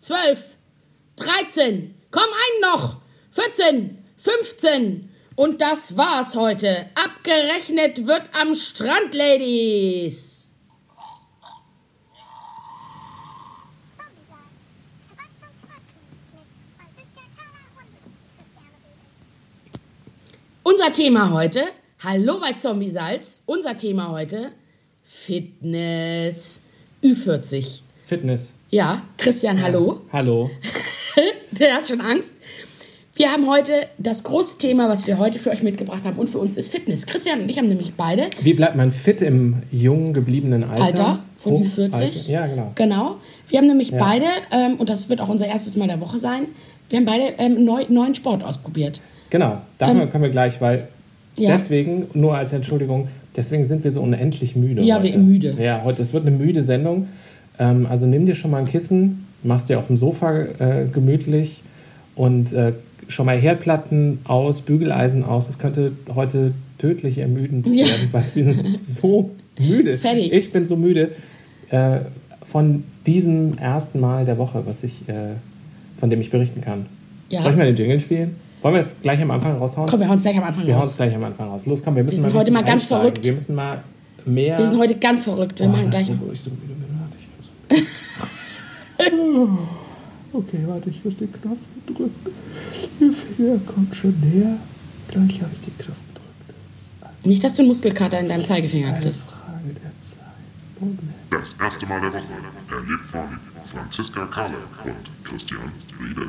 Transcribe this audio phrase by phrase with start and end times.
[0.00, 0.56] 12,
[1.16, 3.00] 13, komm ein noch,
[3.30, 5.10] 14, 15.
[5.34, 6.90] Und das war's heute.
[6.94, 10.54] Abgerechnet wird am Strand, Ladies.
[20.62, 21.64] Unser Thema heute,
[22.00, 24.52] hallo bei Zombie Salz, unser Thema heute,
[25.02, 26.62] Fitness,
[27.02, 27.80] Ü40.
[28.04, 28.57] Fitness.
[28.70, 29.98] Ja, Christian, hallo.
[30.12, 30.50] Hallo.
[31.58, 32.34] Der hat schon Angst.
[33.16, 36.38] Wir haben heute das große Thema, was wir heute für euch mitgebracht haben und für
[36.38, 37.06] uns ist Fitness.
[37.06, 40.84] Christian und ich haben nämlich beide Wie bleibt man fit im jung gebliebenen Alter?
[40.84, 41.94] Alter von Hoch- Ü40.
[41.94, 42.30] Alter.
[42.30, 42.72] Ja, genau.
[42.76, 43.16] Genau.
[43.48, 43.98] Wir haben nämlich Ja.
[43.98, 46.44] beide, ähm, und das wird auch unser erstes Mal der Woche sein,
[46.90, 49.00] wir haben beide ähm, neu, neuen Sport ausprobiert.
[49.30, 50.86] Genau, davon kommen wir gleich, weil
[51.36, 51.50] Ähm, Ja.
[51.52, 54.82] deswegen, nur als Entschuldigung, deswegen sind wir so unendlich müde.
[54.82, 55.04] Ja, heute.
[55.04, 55.56] wir sind müde.
[55.60, 57.08] Ja, heute, es wird eine müde Sendung.
[57.58, 61.62] Ähm, also nimm dir schon mal ein Kissen, machst dir auf dem Sofa äh, gemütlich
[62.14, 62.72] und äh,
[63.08, 65.48] schon mal Herdplatten aus, Bügeleisen aus.
[65.48, 67.86] Es könnte heute tödlich ermüdend Ja.
[67.86, 69.96] werden, weil wir sind so müde.
[69.98, 70.32] Fertig.
[70.32, 71.10] Ich bin so müde
[71.70, 72.00] äh,
[72.44, 75.34] von diesem ersten Mal der Woche, was ich, äh,
[75.98, 76.86] von dem ich berichten kann.
[77.30, 77.42] Ja.
[77.42, 78.36] Soll ich mal den Jingle spielen?
[78.62, 79.88] Wollen wir das gleich am Anfang raushauen?
[79.88, 80.90] Komm, wir hauen es gleich am Anfang Wir hauen raus.
[80.90, 81.66] es gleich am Anfang raus.
[81.66, 83.00] Los, komm, wir müssen Wir sind mal heute mal ganz einsteigen.
[83.02, 83.24] verrückt.
[83.24, 83.82] Wir müssen mal
[84.26, 84.58] mehr.
[84.58, 85.60] Wir sind heute ganz verrückt.
[85.60, 86.08] Wir Oh, machen das gleich.
[86.08, 86.16] war,
[90.32, 92.12] okay, warte, ich muss den Knopf drücken.
[93.00, 94.56] Ihr Finger kommt schon näher.
[95.08, 96.54] Gleich habe ich den Knopf gedrückt.
[97.00, 99.30] Das Nicht, dass du einen Muskelkater in deinem Zeigefinger kriegst.
[99.30, 100.80] Frage der Zeit.
[100.80, 101.00] Moment.
[101.30, 102.22] Das erste Mal der Woche,
[102.70, 103.40] erlebt von
[103.72, 106.28] Franziska Kalle und Christian Riedel.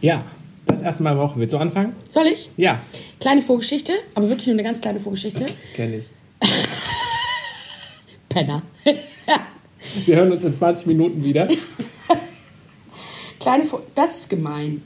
[0.00, 0.24] Ja,
[0.66, 1.38] das erste Mal der Woche.
[1.38, 1.92] Willst du anfangen?
[2.08, 2.50] Soll ich?
[2.56, 2.80] Ja,
[3.20, 5.44] Kleine Vorgeschichte, aber wirklich nur eine ganz kleine Vorgeschichte.
[5.74, 6.04] kenne ich.
[8.30, 8.62] Penner.
[10.06, 11.48] Wir hören uns in 20 Minuten wieder.
[13.40, 14.82] Kleine Vor das ist gemein.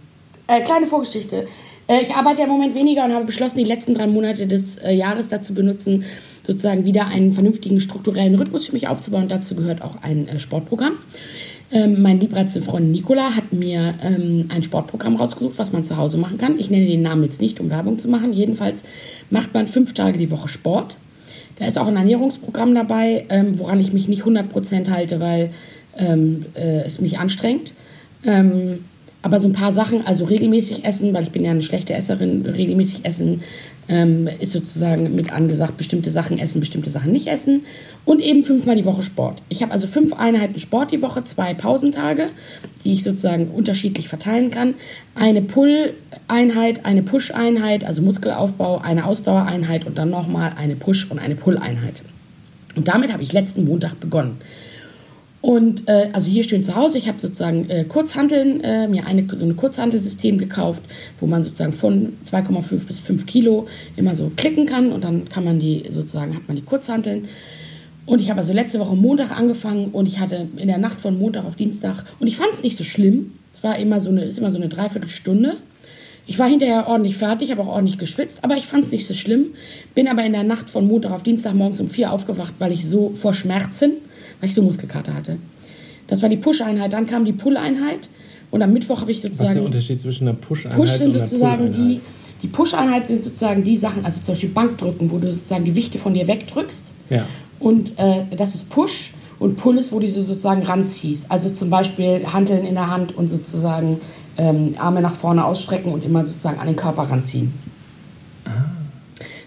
[0.47, 1.47] Äh, kleine Vorgeschichte.
[1.89, 4.77] Äh, ich arbeite ja im Moment weniger und habe beschlossen, die letzten drei Monate des
[4.79, 6.05] äh, Jahres dazu benutzen,
[6.43, 9.29] sozusagen wieder einen vernünftigen strukturellen Rhythmus für mich aufzubauen.
[9.29, 10.95] Dazu gehört auch ein äh, Sportprogramm.
[11.73, 16.19] Ähm, mein liebreizte Freund Nicola hat mir ähm, ein Sportprogramm rausgesucht, was man zu Hause
[16.19, 16.59] machen kann.
[16.59, 18.33] Ich nenne den Namen jetzt nicht, um Werbung zu machen.
[18.33, 18.85] Jedenfalls
[19.31, 20.97] macht man fünf Tage die Woche Sport.
[21.59, 25.51] Da ist auch ein Ernährungsprogramm dabei, ähm, woran ich mich nicht 100% halte, weil
[25.97, 27.73] ähm, äh, es mich anstrengt.
[28.25, 28.85] Ähm,
[29.23, 32.45] aber so ein paar Sachen, also regelmäßig essen, weil ich bin ja eine schlechte Esserin,
[32.45, 33.43] regelmäßig essen
[33.89, 37.65] ähm, ist sozusagen mit angesagt, bestimmte Sachen essen, bestimmte Sachen nicht essen.
[38.05, 39.43] Und eben fünfmal die Woche Sport.
[39.49, 42.29] Ich habe also fünf Einheiten Sport die Woche, zwei Pausentage,
[42.85, 44.75] die ich sozusagen unterschiedlich verteilen kann.
[45.15, 51.35] Eine Pull-Einheit, eine Push-Einheit, also Muskelaufbau, eine Ausdauereinheit und dann nochmal eine Push- und eine
[51.35, 52.03] Pull-Einheit.
[52.77, 54.39] Und damit habe ich letzten Montag begonnen.
[55.45, 59.27] Und äh, also hier schön zu Hause, ich habe sozusagen äh, Kurzhanteln, äh, mir eine,
[59.31, 60.83] so ein Kurzhantelsystem gekauft,
[61.21, 65.45] wo man sozusagen von 2,5 bis 5 Kilo immer so klicken kann und dann kann
[65.45, 67.29] man die sozusagen, hat man die Kurzhanteln.
[68.07, 71.19] Und ich habe also letzte Woche Montag angefangen und ich hatte in der Nacht von
[71.19, 73.33] Montag auf Dienstag und ich fand es nicht so schlimm.
[73.55, 75.57] Es war immer so eine, ist immer so eine Dreiviertelstunde.
[76.27, 79.13] Ich war hinterher ordentlich fertig, habe auch ordentlich geschwitzt, aber ich fand es nicht so
[79.13, 79.49] schlimm.
[79.95, 82.89] Bin aber in der Nacht von Montag auf Dienstag morgens um vier aufgewacht, weil ich
[82.89, 83.99] so vor Schmerzen,
[84.41, 85.39] weil ich so Muskelkater hatte.
[86.07, 88.09] Das war die Push-Einheit, dann kam die Pull-Einheit
[88.51, 89.55] und am Mittwoch habe ich Was ist sozusagen.
[89.55, 92.01] der Unterschied zwischen einer Push-Einheit Push sind und einer sozusagen die, Pull-Einheit?
[92.43, 96.15] die Push-Einheit sind sozusagen die Sachen, also zum Beispiel Bankdrücken, wo du sozusagen Gewichte von
[96.15, 96.87] dir wegdrückst.
[97.11, 97.27] Ja.
[97.59, 101.31] Und äh, das ist Push und Pull ist, wo du sozusagen ranziehst.
[101.31, 104.01] Also zum Beispiel Hanteln in der Hand und sozusagen
[104.37, 107.53] ähm, Arme nach vorne ausstrecken und immer sozusagen an den Körper ranziehen.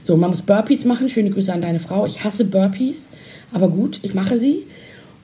[0.08, 1.10] So, man muss Burpees machen.
[1.10, 2.06] Schöne Grüße an deine Frau.
[2.06, 3.10] Ich hasse Burpees,
[3.52, 4.66] aber gut, ich mache sie.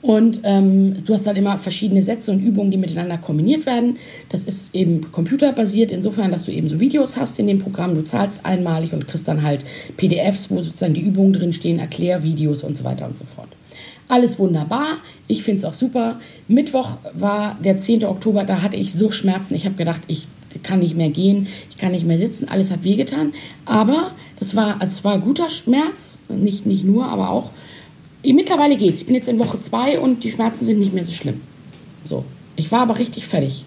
[0.04, 3.96] Und ähm, du hast halt immer verschiedene Sätze und Übungen, die miteinander kombiniert werden.
[4.28, 7.96] Das ist eben computerbasiert, insofern, dass du eben so Videos hast in dem Programm.
[7.96, 9.64] Du zahlst einmalig und kriegst dann halt
[9.96, 13.48] PDFs, wo sozusagen die Übungen drinstehen, Erklärvideos und so weiter und so fort.
[14.10, 14.86] Alles wunderbar.
[15.28, 16.20] Ich finde es auch super.
[16.50, 18.04] Mittwoch war der 10.
[18.04, 19.56] Oktober, da hatte ich so Schmerzen.
[19.56, 20.28] Ich habe gedacht, ich
[20.64, 23.32] kann nicht mehr gehen, ich kann nicht mehr sitzen, alles hat wehgetan.
[23.64, 27.52] Aber das war, also es war guter Schmerz, nicht, nicht nur, aber auch.
[28.24, 29.02] Mittlerweile geht's.
[29.02, 31.42] Ich bin jetzt in Woche zwei und die Schmerzen sind nicht mehr so schlimm.
[32.06, 32.24] So.
[32.56, 33.66] Ich war aber richtig fertig.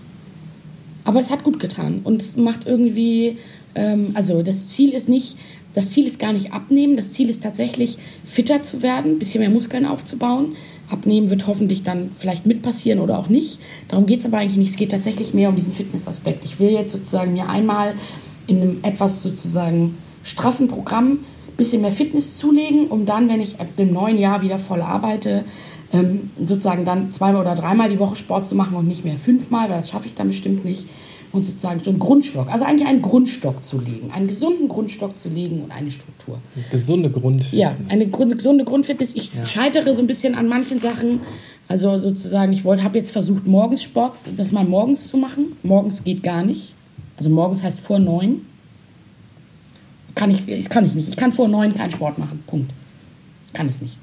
[1.04, 3.38] Aber es hat gut getan und es macht irgendwie,
[3.74, 5.36] ähm, also das Ziel ist nicht,
[5.74, 9.40] das Ziel ist gar nicht abnehmen, das Ziel ist tatsächlich fitter zu werden, ein bisschen
[9.40, 10.56] mehr Muskeln aufzubauen.
[10.88, 13.58] Abnehmen wird hoffentlich dann vielleicht mit passieren oder auch nicht.
[13.88, 14.70] Darum geht es aber eigentlich nicht.
[14.70, 16.44] Es geht tatsächlich mehr um diesen Fitnessaspekt.
[16.44, 17.94] Ich will jetzt sozusagen mir einmal
[18.46, 21.20] in einem etwas sozusagen straffen Programm
[21.56, 25.44] bisschen mehr Fitness zulegen, um dann, wenn ich ab dem neuen Jahr wieder voll arbeite,
[25.92, 29.68] ähm, sozusagen dann zweimal oder dreimal die Woche Sport zu machen und nicht mehr fünfmal,
[29.68, 30.86] weil das schaffe ich dann bestimmt nicht.
[31.32, 35.28] Und sozusagen so einen Grundstock, also eigentlich einen Grundstock zu legen, einen gesunden Grundstock zu
[35.28, 36.38] legen und eine Struktur.
[36.70, 37.52] Gesunde Grundfitness.
[37.52, 39.14] Ja, eine gesunde Grundfitness.
[39.16, 41.20] Ich scheitere so ein bisschen an manchen Sachen.
[41.68, 45.56] Also sozusagen, ich habe jetzt versucht, morgens Sport, das mal morgens zu machen.
[45.62, 46.72] Morgens geht gar nicht.
[47.18, 48.42] Also morgens heißt vor neun.
[50.16, 51.08] Kann ich, das kann ich nicht.
[51.08, 52.42] Ich kann vor neun keinen Sport machen.
[52.48, 52.72] Punkt.
[53.52, 53.96] Kann es nicht.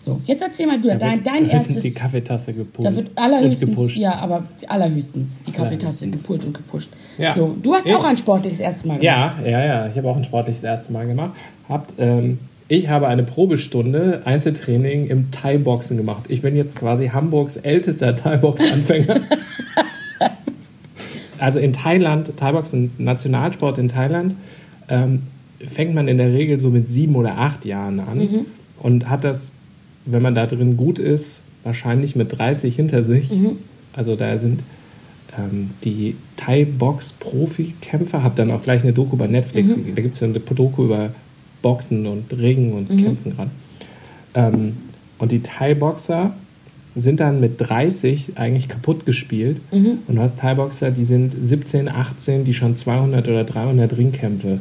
[0.00, 1.80] So, jetzt erzähl mal du, Da dein, dein erstes.
[1.80, 2.86] die Kaffeetasse gepult.
[2.86, 3.96] Da wird allerhöchstens, gepusht.
[3.98, 6.22] ja, aber allerhöchstens die Kaffeetasse Allerhöchstens.
[6.22, 6.90] gepult und gepusht.
[7.18, 7.34] Ja.
[7.34, 9.04] So, du hast Ich- auch ein sportliches erstes Mal gemacht.
[9.04, 9.86] Ja, ja, ja.
[9.88, 11.32] Ich habe auch ein sportliches erste Mal gemacht.
[11.68, 16.24] Habt, ähm, ich habe eine Probestunde Einzeltraining im Thai-Boxen gemacht.
[16.28, 19.20] Ich bin jetzt quasi Hamburgs ältester Thai-Box-Anfänger.
[21.38, 24.34] also in Thailand, Thai-Boxen, Nationalsport in Thailand,
[24.88, 25.22] ähm,
[25.66, 28.46] fängt man in der Regel so mit sieben oder acht Jahren an Mhm.
[28.80, 29.52] und hat das,
[30.06, 33.30] wenn man da drin gut ist, wahrscheinlich mit 30 hinter sich.
[33.30, 33.56] Mhm.
[33.92, 34.62] Also da sind
[35.36, 39.76] ähm, die Thai-Box-Profikämpfer, habe dann auch gleich eine Doku bei Netflix.
[39.76, 39.94] Mhm.
[39.94, 41.10] Da gibt es eine Doku über
[41.62, 43.50] Boxen und Ringen und Kämpfen gerade.
[44.34, 44.76] Ähm,
[45.18, 46.32] und die Thai-Boxer
[46.96, 49.60] sind dann mit 30 eigentlich kaputt gespielt.
[49.72, 49.98] Mhm.
[50.06, 54.60] Und du hast Thai-Boxer, die sind 17, 18, die schon 200 oder 300 Ringkämpfe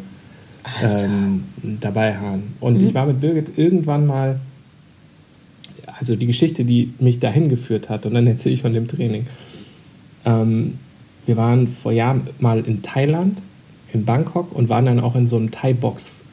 [0.82, 1.44] ähm,
[1.80, 2.56] dabei haben.
[2.60, 2.88] Und Mhm.
[2.88, 4.40] ich war mit Birgit irgendwann mal,
[6.00, 9.26] also die Geschichte, die mich dahin geführt hat, und dann erzähle ich von dem Training.
[10.26, 10.76] Ähm,
[11.26, 13.40] wir waren vor Jahren mal in Thailand,
[13.94, 16.24] in Bangkok, und waren dann auch in so einem Thai-Box.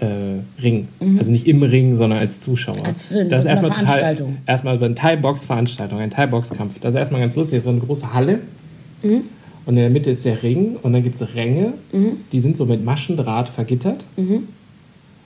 [0.00, 0.88] Äh, Ring.
[1.16, 2.76] Also nicht im Ring, sondern als Zuschauer.
[2.80, 2.86] Mhm.
[2.86, 4.28] Als das das ist eine erstmal Veranstaltung.
[4.46, 6.80] Thai, erstmal eine Thai-Box-Veranstaltung, ein Thai-Box-Kampf.
[6.80, 7.58] Das ist erstmal ganz lustig.
[7.58, 8.40] Das war eine große Halle.
[9.04, 9.22] Mhm.
[9.64, 11.74] Und in der Mitte ist der Ring und dann gibt es Ränge,
[12.32, 14.04] die sind so mit Maschendraht vergittert.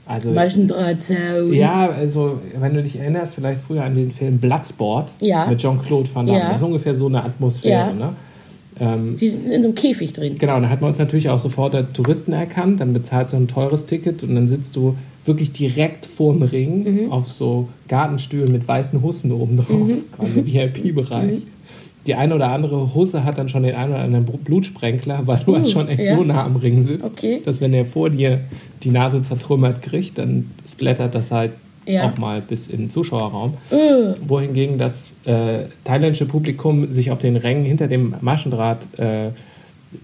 [0.08, 1.52] Also, Maschendrahtzaun.
[1.52, 5.46] ja, also, wenn du dich erinnerst, vielleicht früher an den Film Bloodsport Ja.
[5.46, 6.38] mit Jean-Claude Van Damme.
[6.38, 6.48] Ja.
[6.48, 7.88] Das ist ungefähr so eine Atmosphäre.
[7.88, 7.92] Ja.
[7.92, 8.12] Ne?
[8.78, 10.36] Ähm, Die sind in so einem Käfig drin.
[10.38, 12.80] Genau, da hat man uns natürlich auch sofort als Touristen erkannt.
[12.80, 14.94] Dann bezahlst du ein teures Ticket und dann sitzt du
[15.24, 21.38] wirklich direkt vorm Ring auf so Gartenstühlen mit weißen Hussen oben drauf, quasi im VIP-Bereich.
[22.06, 25.54] Die eine oder andere Husse hat dann schon den einen oder anderen Blutsprenkler, weil du
[25.56, 26.16] halt schon echt ja.
[26.16, 27.40] so nah am Ring sitzt, Okay.
[27.44, 28.40] dass wenn der vor dir
[28.82, 31.52] die Nase zertrümmert kriegt, dann splattert das halt
[31.86, 32.04] Ja.
[32.06, 33.54] auch mal bis in den Zuschauerraum.
[34.26, 39.30] Wohingegen das äh, thailändische Publikum sich auf den Rängen hinter dem Maschendraht äh,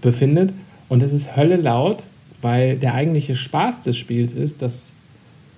[0.01, 0.53] befindet.
[0.89, 2.03] Und es ist Hölle laut,
[2.41, 4.93] weil der eigentliche Spaß des Spiels ist, dass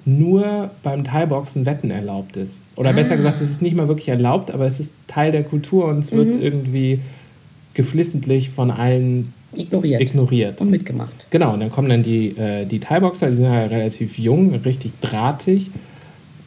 [0.05, 2.59] nur beim Thai-Boxen Wetten erlaubt ist.
[2.75, 5.85] Oder besser gesagt, es ist nicht mal wirklich erlaubt, aber es ist Teil der Kultur
[5.87, 6.99] und es wird irgendwie
[7.73, 10.01] geflissentlich von allen Ignoriert.
[10.01, 10.61] ignoriert.
[10.61, 11.13] Und mitgemacht.
[11.29, 14.91] Genau, und dann kommen dann die, äh, die Thai-Boxer, die sind ja relativ jung, richtig
[15.01, 15.71] drahtig,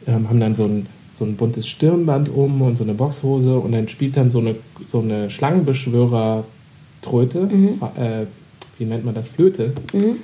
[0.07, 3.73] ähm, haben dann so ein, so ein buntes Stirnband um und so eine Boxhose und
[3.73, 8.25] dann spielt dann so eine, so eine Schlangenbeschwörer-Tröte, Fa- äh,
[8.77, 9.73] wie nennt man das, Flöte.
[9.91, 10.17] Und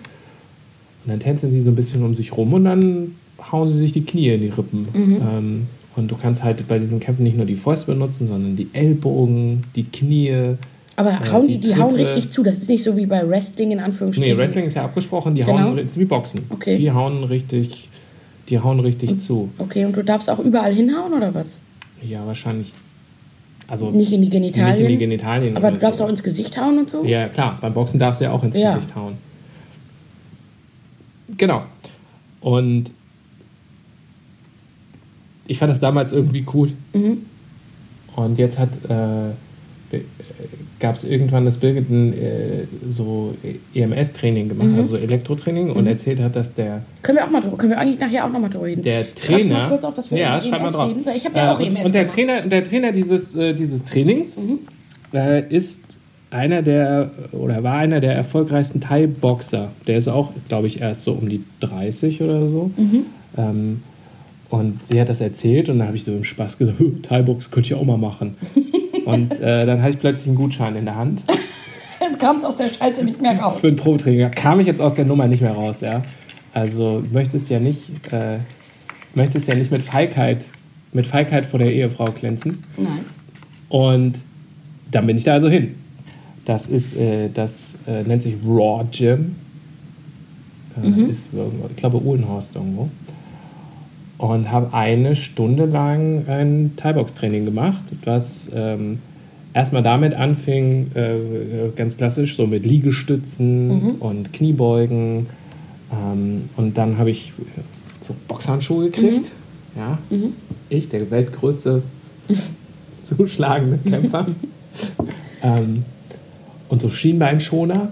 [1.05, 3.15] dann tänzen sie so ein bisschen um sich rum und dann
[3.51, 4.87] hauen sie sich die Knie in die Rippen.
[4.95, 8.67] Ähm, und du kannst halt bei diesen Kämpfen nicht nur die Fäuste benutzen, sondern die
[8.73, 10.55] Ellbogen, die Knie.
[10.97, 12.43] Aber Äh, hauen die, die die hauen richtig zu.
[12.43, 14.37] Das ist nicht so wie bei Wrestling in Nee, Anführungsstrichen.
[14.37, 15.59] Wrestling ist ja abgesprochen, die Genau.
[15.59, 16.41] hauen, ist wie Boxen.
[16.49, 16.77] Okay.
[16.77, 17.89] Die hauen richtig,
[18.49, 19.49] die hauen richtig zu.
[19.57, 21.59] Okay, und du darfst auch überall hinhauen oder was?
[22.01, 22.71] Ja, wahrscheinlich.
[23.67, 24.73] Also Nicht in die Genitalien?
[24.75, 25.57] Nicht in die Genitalien.
[25.57, 26.05] Aber du darfst so.
[26.05, 27.03] auch ins Gesicht hauen und so?
[27.03, 28.75] Ja, klar, beim Boxen darfst du ja auch ins Ja.
[28.75, 29.13] Gesicht hauen.
[31.37, 31.63] Genau.
[32.41, 32.91] Und
[35.47, 36.71] ich fand das damals irgendwie cool.
[36.93, 37.17] Mhm.
[38.15, 39.99] Und jetzt hat äh,
[40.79, 43.35] gab es irgendwann, dass Birgit ein äh, so
[43.73, 44.75] EMS-Training gemacht, Mhm.
[44.75, 47.79] also so Elektrotraining, und erzählt hat, dass der Können wir auch mal drüber, können wir
[47.79, 48.81] eigentlich nachher auch noch mal drüber reden.
[48.83, 49.69] der Schreib's mal Trainer.
[49.69, 50.89] kurz auf, dass wir ja, schreib mal EMS drauf.
[50.89, 52.17] reden, weil ich habe ja auch Äh, und, EMS und der gemacht.
[52.17, 52.25] Mhm.
[52.27, 54.35] Trainer, der Trainer dieses, äh, dieses Trainings
[55.13, 55.81] äh, ist
[56.31, 59.71] einer der oder war einer der erfolgreichsten Thai-Boxer.
[59.87, 62.71] Der ist auch, glaube ich, erst so um die 30 oder so.
[62.75, 63.05] Mhm.
[63.37, 63.83] Ähm,
[64.55, 67.51] und sie hat das erzählt und da habe ich so im Spaß gesagt, "Hö, Thai-Box
[67.51, 68.35] könnte ich auch mal machen.
[69.05, 71.23] und äh, dann hatte ich plötzlich einen Gutschein in der Hand
[71.99, 73.59] Dann kam es aus der Scheiße nicht mehr raus.
[73.61, 74.19] für ein Probetraining.
[74.21, 76.01] Da kam ich jetzt aus der Nummer nicht mehr raus, ja.
[76.53, 78.37] Also du möchtest ja nicht, äh,
[79.13, 80.49] möchtest ja nicht mit Feigheit,
[80.93, 82.63] mit Feigheit vor der Ehefrau glänzen.
[82.77, 82.99] Nein.
[83.69, 84.21] Und
[84.91, 85.75] dann bin ich da also hin.
[86.45, 89.35] Das ist, äh, das äh, nennt sich Raw Gym.
[90.81, 92.89] Äh, Ist irgendwo, ich glaube Uhlenhorst irgendwo.
[94.25, 98.97] Und habe eine Stunde lang ein Thai-Box-Training gemacht, was ähm,
[99.53, 105.27] erstmal damit anfing, äh, ganz klassisch, so mit Liegestützen und Kniebeugen.
[105.91, 107.33] Ähm, und dann habe ich
[108.01, 109.29] so Boxhandschuhe gekriegt.
[109.75, 109.99] Ja.
[110.69, 111.83] Ich, der weltgrößte
[113.03, 114.25] zuschlagende Kämpfer.
[115.43, 115.85] ähm,
[116.69, 117.89] und so Schienbeinschoner.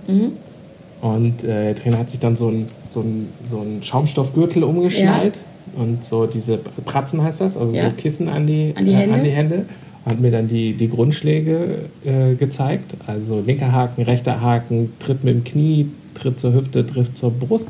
[1.01, 5.37] Und äh, der Trainer hat sich dann so ein, so ein, so ein Schaumstoffgürtel umgeschnallt.
[5.75, 7.85] Und so diese Pratzen heißt das, also Ja.
[7.89, 9.15] so Kissen an die, An die äh, Hände?
[9.15, 9.65] an die Hände.
[10.05, 12.95] Hat mir dann die, die Grundschläge äh, gezeigt.
[13.07, 17.69] Also linker Haken, rechter Haken, Tritt mit dem Knie, Tritt zur Hüfte, Tritt zur Brust.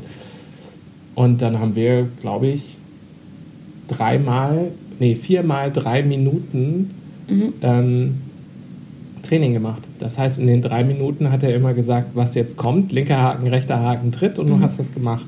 [1.14, 2.76] Und dann haben wir, glaube ich,
[3.86, 4.68] dreimal,
[4.98, 6.90] nee, viermal drei Minuten
[7.62, 8.14] ähm,
[9.22, 9.82] Training gemacht.
[9.98, 12.92] Das heißt, in den drei Minuten hat er immer gesagt, was jetzt kommt.
[12.92, 15.26] Linker Haken, rechter Haken, Tritt und du hast das gemacht.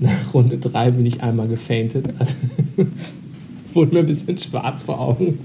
[0.00, 2.08] Nach Runde drei bin ich einmal gefeintet.
[2.18, 2.34] Also,
[3.74, 5.38] wurde mir ein bisschen schwarz vor Augen.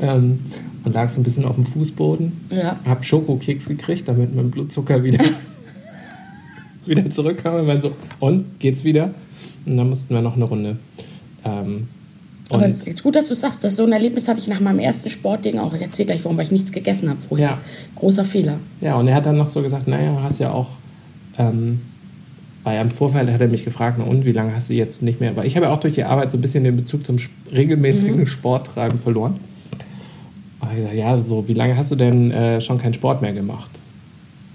[0.00, 0.38] Ähm,
[0.84, 2.32] und lag so ein bisschen auf dem Fußboden.
[2.50, 2.78] Ja.
[2.86, 5.22] Hab Schokokeks gekriegt, damit mein Blutzucker wieder,
[6.86, 7.60] wieder zurückkam.
[7.60, 9.10] Und dann so, und geht's wieder?
[9.66, 10.76] Und dann mussten wir noch eine Runde.
[11.44, 11.88] Ähm,
[12.48, 14.60] Aber und es ist gut, dass du sagst, dass so ein Erlebnis hatte ich nach
[14.60, 15.74] meinem ersten Sportding auch.
[15.74, 17.48] Ich erzähle gleich, warum, weil ich nichts gegessen habe vorher.
[17.48, 17.58] Ja.
[17.96, 18.58] Großer Fehler.
[18.80, 20.68] Ja, und er hat dann noch so gesagt, naja, hast ja auch,
[21.36, 21.80] ähm,
[22.62, 25.20] bei einem Vorfall hat er mich gefragt, na und wie lange hast du jetzt nicht
[25.20, 27.16] mehr, weil ich habe ja auch durch die Arbeit so ein bisschen den Bezug zum
[27.52, 29.40] regelmäßigen Sporttreiben verloren.
[30.74, 33.70] Gesagt, ja, so, wie lange hast du denn äh, schon keinen Sport mehr gemacht?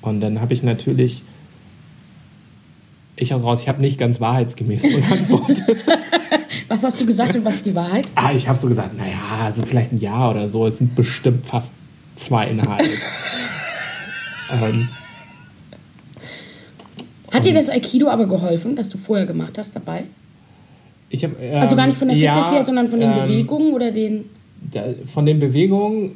[0.02, 1.24] Und dann habe ich natürlich,
[3.16, 5.64] ich aus raus, ich habe nicht ganz wahrheitsgemäß geantwortet.
[6.68, 8.08] Was hast du gesagt und was ist die Wahrheit?
[8.16, 11.46] ah, ich habe so gesagt, naja, so vielleicht ein Jahr oder so, es sind bestimmt
[11.46, 11.74] fast
[12.16, 12.82] zweieinhalb.
[14.52, 14.90] ähm,
[17.36, 20.04] Hat dir das Aikido aber geholfen, das du vorher gemacht hast dabei?
[21.10, 23.22] ich hab, ähm, Also gar nicht von der Fitness ja, her, sondern von den ähm,
[23.22, 24.26] Bewegungen oder den.
[24.72, 26.12] da, von den Bewegungen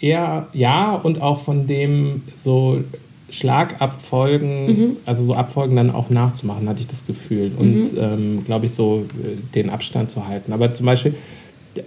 [0.00, 2.82] eher ja und auch von dem so
[3.30, 4.96] Schlagabfolgen, Mhm.
[5.06, 7.52] also so Abfolgen dann auch nachzumachen, hatte ich das Gefühl.
[7.56, 7.98] Und Mhm.
[7.98, 10.52] ähm, glaube ich, so äh, den Abstand zu halten.
[10.52, 11.14] Aber zum Beispiel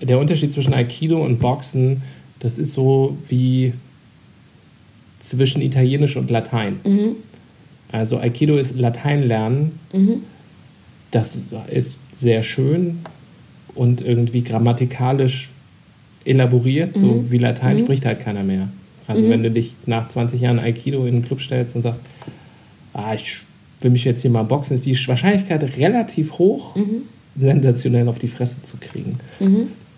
[0.01, 2.01] der Unterschied zwischen Aikido und Boxen,
[2.39, 3.74] das ist so wie
[5.20, 6.79] zwischen Italienisch und Latein.
[6.86, 7.15] Mhm.
[7.91, 9.79] Also Aikido ist Latein lernen.
[11.12, 11.38] Das
[11.72, 13.00] ist sehr schön
[13.75, 15.50] und irgendwie grammatikalisch
[16.25, 18.67] elaboriert, so wie Latein spricht halt keiner mehr.
[19.08, 22.01] Also wenn du dich nach 20 Jahren Aikido in den Club stellst und sagst,
[22.94, 23.39] ah, ich
[23.79, 26.75] will mich jetzt hier mal boxen, ist die Wahrscheinlichkeit relativ hoch,
[27.38, 29.20] sensationell auf die Fresse zu kriegen.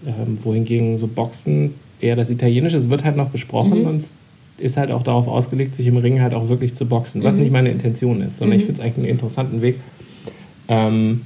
[0.06, 4.04] Ähm, wohingegen so Boxen eher das Italienische, es wird halt noch gesprochen und
[4.62, 7.52] ist halt auch darauf ausgelegt, sich im Ring halt auch wirklich zu boxen, was nicht
[7.52, 9.76] meine Intention ist, sondern ich finde es eigentlich einen interessanten Weg,
[10.68, 11.22] ähm,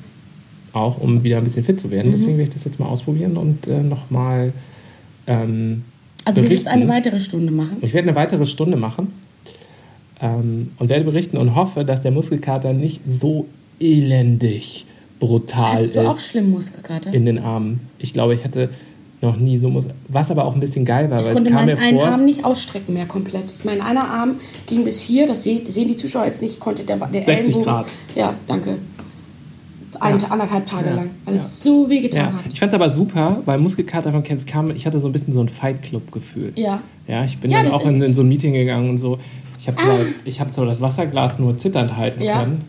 [0.73, 2.11] auch um wieder ein bisschen fit zu werden.
[2.11, 4.53] Deswegen werde ich das jetzt mal ausprobieren und äh, nochmal
[5.27, 5.83] ähm,
[6.25, 7.77] Also du wirst eine weitere Stunde machen.
[7.81, 9.09] Ich werde eine weitere Stunde machen
[10.21, 13.47] ähm, und werde berichten und hoffe, dass der Muskelkater nicht so
[13.79, 14.85] elendig
[15.19, 17.13] brutal Hattest du auch ist schlimm Muskelkater?
[17.13, 17.81] in den Armen.
[17.99, 18.69] Ich glaube, ich hatte
[19.23, 19.93] noch nie so Muskel...
[20.09, 21.97] Was aber auch ein bisschen geil war, Ich weil es konnte kam mir meinen einen
[21.97, 22.07] vor...
[22.07, 23.55] Arm nicht ausstrecken mehr komplett.
[23.63, 24.35] Mein einer Arm
[24.67, 27.63] ging bis hier, das sehen, sehen die Zuschauer jetzt nicht, konnte der, der 60 Ellenbogen.
[27.63, 27.85] Grad.
[28.15, 28.77] Ja, danke.
[29.99, 30.27] Ein, Ja.
[30.27, 30.95] Anderthalb Tage Ja.
[30.95, 31.39] lang, weil Ja.
[31.41, 32.41] es so weh getan Ja, hat.
[32.51, 35.33] ich fand es aber super, weil Muskelkater von Camps kam, ich hatte so ein bisschen
[35.33, 36.51] so ein Fight Club Gefühl.
[36.55, 36.81] Ja.
[37.07, 39.19] Ja, ich bin Ja, dann das auch in, in so ein Meeting gegangen und so.
[39.59, 42.39] Ich habe zwar, ich hab zwar das Wasserglas nur zitternd halten Ja.
[42.41, 42.61] können,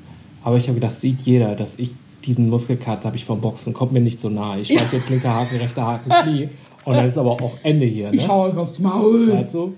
[0.44, 1.90] aber ich habe gedacht, sieht jeder, dass ich
[2.26, 4.60] diesen Muskelkater habe ich vom Boxen, kommt mir nicht so nahe.
[4.60, 6.48] Ich weiß jetzt linker Haken, rechter Haken, Knie
[6.84, 8.10] und dann ist aber auch Ende hier.
[8.10, 8.16] Ne?
[8.16, 9.32] Ich schau euch aufs Maul.
[9.32, 9.74] Weißt du?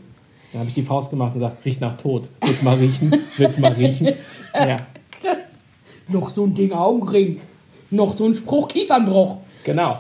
[0.52, 2.28] Dann habe ich die Faust gemacht und gesagt, riecht nach Tod.
[2.40, 3.12] Willst mal riechen?
[3.36, 4.12] Willst mal riechen?
[4.54, 4.78] Ja,
[6.08, 7.40] Noch so ein Ding Augenring.
[7.90, 9.36] Noch so ein Spruch Kiefernbruch.
[9.64, 9.90] genau.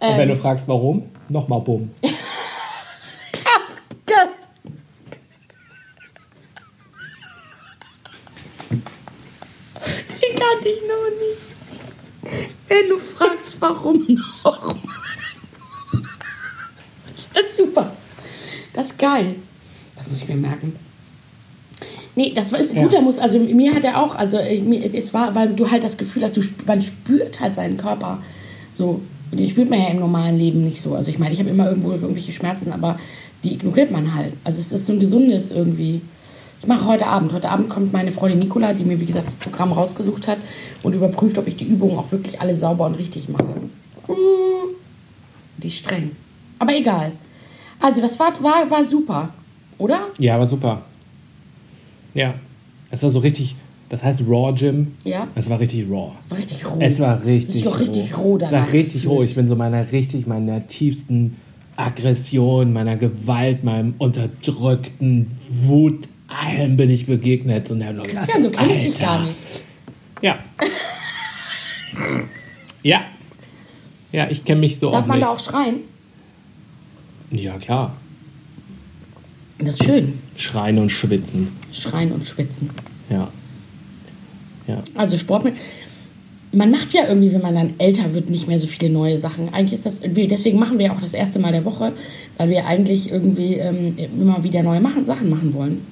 [0.00, 0.16] Und Ähm.
[0.18, 1.90] wenn du fragst, warum, nochmal bumm.
[10.20, 11.47] Den kannte ich noch nicht.
[12.68, 14.76] Wenn du fragst, warum noch?
[17.34, 17.92] Das ist super.
[18.72, 19.36] Das ist geil.
[19.96, 20.74] Das muss ich mir merken.
[22.14, 22.82] Nee, das ist Ja.
[22.82, 25.84] gut, der muss, also mir hat er auch, also mir, es war, weil du halt
[25.84, 28.18] das Gefühl hast, du, man spürt halt seinen Körper
[28.74, 29.00] so.
[29.30, 30.94] Den spürt man ja im normalen Leben nicht so.
[30.94, 32.98] Also ich meine, ich habe immer irgendwo irgendwelche Schmerzen, aber
[33.44, 34.32] die ignoriert man halt.
[34.42, 36.00] Also es ist so ein gesundes irgendwie.
[36.60, 37.32] Ich mache heute Abend.
[37.32, 40.38] Heute Abend kommt meine Freundin Nicola, die mir, wie gesagt, das Programm rausgesucht hat
[40.82, 43.44] und überprüft, ob ich die Übungen auch wirklich alle sauber und richtig mache.
[45.58, 46.12] Die ist streng.
[46.58, 47.12] Aber egal.
[47.80, 49.28] Also das war, war, war super,
[49.78, 50.00] oder?
[50.18, 50.82] Ja, aber super.
[52.14, 52.34] Ja,
[52.90, 53.54] es war so richtig,
[53.88, 54.94] das heißt Raw Gym.
[55.04, 55.28] Ja.
[55.36, 56.12] Es war richtig raw.
[56.28, 56.78] War richtig roh.
[56.80, 59.22] Es war richtig Ist doch richtig roh Es danach war richtig roh.
[59.22, 61.36] Ich bin so meiner richtig, meiner tiefsten
[61.76, 65.30] Aggression, meiner Gewalt, meinem unterdrückten
[65.62, 67.70] Wut, allem bin ich begegnet.
[67.70, 69.36] Und hab nur gedacht, Christian, so kenne ich dich gar nicht.
[70.22, 70.38] Ja.
[72.82, 73.00] ja.
[74.12, 75.28] Ja, ich kenne mich so Darf auch man nicht.
[75.28, 75.76] da auch schreien?
[77.30, 77.94] Ja, klar.
[79.58, 80.18] Das ist schön.
[80.36, 81.48] Schreien und schwitzen.
[81.72, 82.70] Schreien und schwitzen.
[83.10, 83.28] Ja.
[84.66, 84.82] Ja.
[84.94, 85.54] Also Sport mit.
[86.52, 89.52] Man macht ja irgendwie, wenn man dann älter wird, nicht mehr so viele neue Sachen.
[89.52, 91.92] Eigentlich ist das, wir- deswegen machen wir ja auch das erste Mal der Woche,
[92.38, 95.82] weil wir eigentlich irgendwie ähm, immer wieder neue machen, Sachen machen wollen.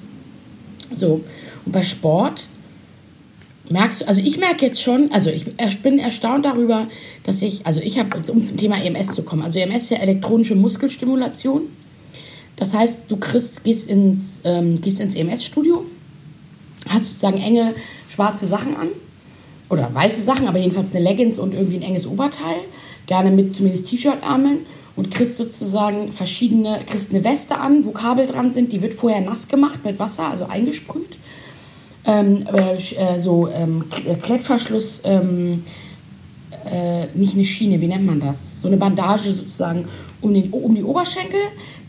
[0.93, 1.23] So.
[1.65, 2.49] Und bei Sport
[3.69, 5.45] merkst du, also ich merke jetzt schon, also ich
[5.81, 6.87] bin erstaunt darüber,
[7.23, 9.97] dass ich, also ich habe, um zum Thema EMS zu kommen, also EMS ist ja
[9.97, 11.63] elektronische Muskelstimulation.
[12.55, 15.85] Das heißt, du kriegst, gehst ins, ähm, ins EMS-Studio,
[16.89, 17.75] hast sozusagen enge
[18.09, 18.87] schwarze Sachen an
[19.69, 22.61] oder weiße Sachen, aber jedenfalls eine Leggings und irgendwie ein enges Oberteil,
[23.05, 24.65] gerne mit zumindest T-Shirt-Ärmeln
[24.97, 29.21] und kriegst sozusagen verschiedene, kriegst eine Weste an, wo Kabel dran sind, die wird vorher
[29.21, 31.17] nass gemacht mit Wasser, also eingesprüht.
[32.03, 35.63] Ähm, äh, äh, so ähm, äh, Klettverschluss, ähm,
[36.65, 38.61] äh, nicht eine Schiene, wie nennt man das?
[38.61, 39.85] So eine Bandage sozusagen
[40.21, 41.39] um, den, um die Oberschenkel,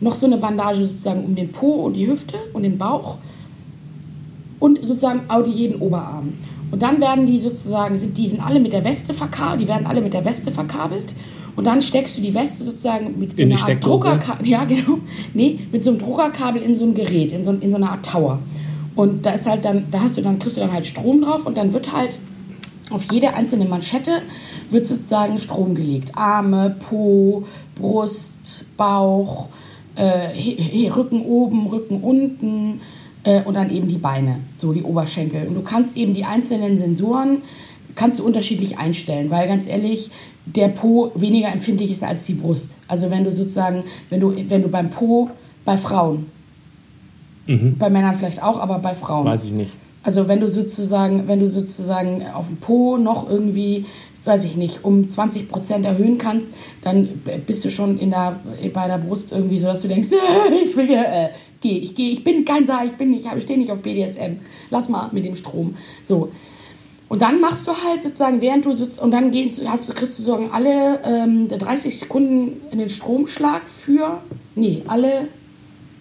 [0.01, 3.17] noch so eine Bandage sozusagen um den Po und die Hüfte und den Bauch
[4.59, 6.35] und sozusagen auch jeden Oberarm.
[6.71, 9.87] Und dann werden die sozusagen, sind, die sind alle mit der Weste verkabelt, die werden
[9.87, 11.15] alle mit der Weste verkabelt.
[11.59, 13.85] Und dann steckst du die Weste sozusagen mit so In einer Art?
[13.85, 14.99] Druckerkabel, ja genau,
[15.35, 18.07] nee, mit so einem Druckerkabel in so ein Gerät, in so, in so eine Art
[18.07, 18.39] Tower.
[18.95, 21.47] Und da ist halt dann, da hast du dann, kriegst du dann halt Strom drauf
[21.47, 22.21] und dann wird halt
[22.91, 24.23] auf jede einzelne Manschette
[24.71, 26.13] wird sozusagen Strom gelegt.
[26.15, 29.49] Arme, Po, Brust, Bauch,
[29.97, 32.83] äh, Rücken oben, Rücken unten
[33.25, 35.49] äh, und dann eben die Beine, so die Oberschenkel.
[35.49, 37.39] Und du kannst eben die einzelnen Sensoren
[37.99, 40.11] kannst du unterschiedlich einstellen, weil ganz ehrlich,
[40.55, 42.77] der Po weniger empfindlich ist als die Brust.
[42.87, 45.31] Also wenn du sozusagen, wenn du, wenn du beim Po,
[45.65, 46.27] bei Frauen,
[47.79, 49.25] bei Männern vielleicht auch, aber bei Frauen.
[49.25, 49.73] Weiß ich nicht.
[50.03, 53.87] Also wenn du sozusagen, wenn du sozusagen auf dem Po noch irgendwie,
[54.25, 56.51] weiß ich nicht, um 20 Prozent erhöhen kannst,
[56.83, 57.09] dann
[57.47, 58.39] bist du schon in der,
[58.73, 60.09] bei der Brust irgendwie so, dass du denkst,
[60.65, 63.59] ich will, äh, geh, ich gehe, ich bin kein Sa, ich bin nicht, ich stehe
[63.59, 64.37] nicht auf BDSM.
[64.71, 65.75] Lass mal mit dem Strom.
[66.05, 66.31] So.
[67.09, 70.19] Und dann machst du halt sozusagen, während du sitzt, und dann gehst, hast du, kriegst
[70.19, 74.21] du sozusagen alle ähm, 30 Sekunden einen Stromschlag für,
[74.55, 75.29] nee, alle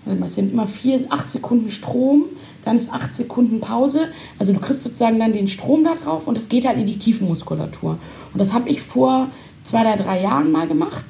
[0.07, 2.25] Warte mal, es sind immer vier, acht Sekunden Strom,
[2.63, 4.07] dann ist acht Sekunden Pause.
[4.39, 6.97] Also du kriegst sozusagen dann den Strom da drauf und das geht halt in die
[6.97, 7.97] Tiefenmuskulatur.
[8.33, 9.27] Und das habe ich vor
[9.65, 11.03] zwei oder drei Jahren mal gemacht.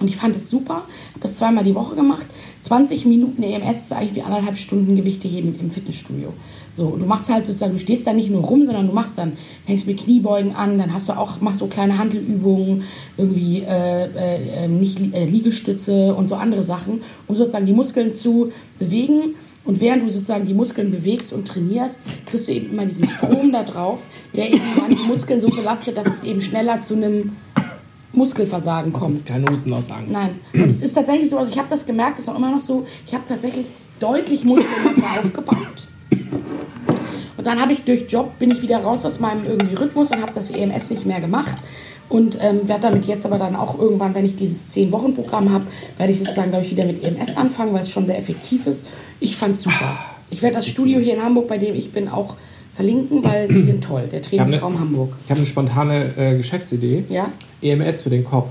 [0.00, 2.26] Und ich fand es super, habe das zweimal die Woche gemacht.
[2.62, 6.32] 20 Minuten EMS ist eigentlich wie anderthalb Stunden Gewichte heben im Fitnessstudio.
[6.80, 9.18] So, und du machst halt sozusagen, du stehst da nicht nur rum, sondern du machst
[9.18, 9.32] dann,
[9.66, 12.84] fängst mit Kniebeugen an, dann hast du auch, machst so kleine Handelübungen,
[13.18, 18.14] irgendwie äh, äh, äh, nicht äh, Liegestütze und so andere Sachen, um sozusagen die Muskeln
[18.14, 19.34] zu bewegen.
[19.66, 23.52] Und während du sozusagen die Muskeln bewegst und trainierst, kriegst du eben immer diesen Strom
[23.52, 27.32] da drauf, der eben dann die Muskeln so belastet, dass es eben schneller zu einem
[28.14, 29.16] Muskelversagen Das kommt.
[29.18, 30.12] ist kein Husten aus Angst.
[30.14, 30.30] Nein.
[30.54, 32.86] Und es ist tatsächlich so, also ich habe das gemerkt, ist auch immer noch so,
[33.06, 33.66] ich habe tatsächlich
[33.98, 35.89] deutlich Muskelmasse aufgebaut.
[37.40, 40.20] Und dann habe ich durch Job, bin ich wieder raus aus meinem irgendwie Rhythmus und
[40.20, 41.56] habe das EMS nicht mehr gemacht.
[42.10, 45.64] Und ähm, werde damit jetzt aber dann auch irgendwann, wenn ich dieses 10-Wochen-Programm habe,
[45.96, 48.84] werde ich sozusagen, glaube ich, wieder mit EMS anfangen, weil es schon sehr effektiv ist.
[49.20, 49.96] Ich fand es super.
[50.28, 52.34] Ich werde das Studio hier in Hamburg, bei dem ich bin, auch
[52.74, 54.02] verlinken, weil die sind toll.
[54.12, 55.14] Der Trainingsraum eine- Hamburg.
[55.24, 57.04] Ich habe eine spontane äh, Geschäftsidee.
[57.08, 57.32] Ja?
[57.62, 58.50] EMS für den Kopf.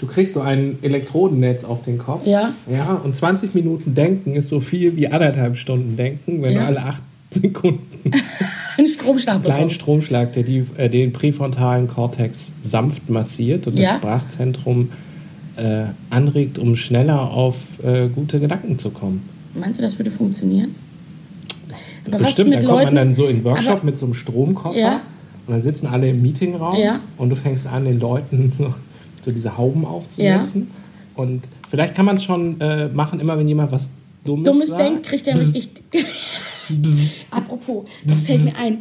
[0.00, 2.26] Du kriegst so ein Elektrodennetz auf den Kopf.
[2.26, 2.52] Ja.
[2.68, 6.62] Ja, und 20 Minuten denken ist so viel wie anderthalb Stunden denken, wenn Ja.
[6.62, 7.02] du alle acht
[7.34, 7.86] Sekunden
[8.78, 9.70] Einen Stromschlag einen kleinen.
[9.70, 13.90] Stromschlag, der die, äh, den präfrontalen Kortex sanft massiert und Ja.
[13.90, 14.90] das Sprachzentrum
[15.56, 19.28] äh, anregt, um schneller auf äh, gute Gedanken zu kommen.
[19.54, 20.74] Meinst du, das würde funktionieren?
[22.06, 24.78] Aber Bestimmt, dann kommt man dann so in einen Workshop aber- mit so einem Stromkoffer
[24.78, 25.00] Ja.
[25.46, 27.00] und dann sitzen alle im Meetingraum Ja.
[27.18, 28.72] und du fängst an, den Leuten so,
[29.20, 30.70] so diese Hauben aufzusetzen.
[31.14, 33.90] Und vielleicht kann man es schon äh, machen, immer wenn jemand was
[34.24, 35.68] Dummes, Dummes denkt, kriegt er richtig.
[37.30, 38.78] Apropos, das fällt mir ein.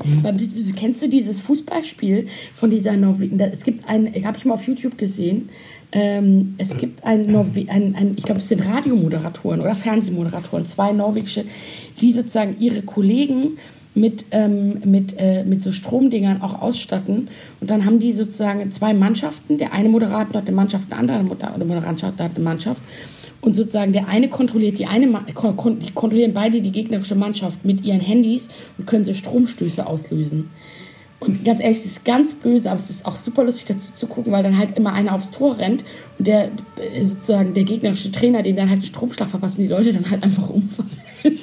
[0.75, 3.39] Kennst du dieses Fußballspiel von dieser Norwegen?
[3.39, 5.49] Es gibt ein, habe ich mal auf YouTube gesehen.
[5.91, 10.93] Ähm, es gibt ein, Norwe ein, ein ich glaube, es sind Radiomoderatoren oder Fernsehmoderatoren, zwei
[10.93, 11.43] norwegische,
[11.99, 13.57] die sozusagen ihre Kollegen
[13.93, 17.27] mit, ähm, mit, äh, mit so Stromdingern auch ausstatten.
[17.59, 19.57] Und dann haben die sozusagen zwei Mannschaften.
[19.57, 22.81] Der eine Moderator hat eine Mannschaft, der andere Moder- oder Moderant hat eine Mannschaft.
[23.41, 27.99] Und sozusagen der eine kontrolliert die eine, die kontrollieren beide die gegnerische Mannschaft mit ihren
[27.99, 30.51] Handys und können so Stromstöße auslösen.
[31.21, 34.07] Und ganz ehrlich, es ist ganz böse, aber es ist auch super lustig dazu zu
[34.07, 35.85] gucken, weil dann halt immer einer aufs Tor rennt
[36.17, 36.45] und der
[36.77, 40.09] äh, sozusagen der gegnerische Trainer, dem dann halt einen Stromschlag verpasst und die Leute dann
[40.09, 40.89] halt einfach umfallen.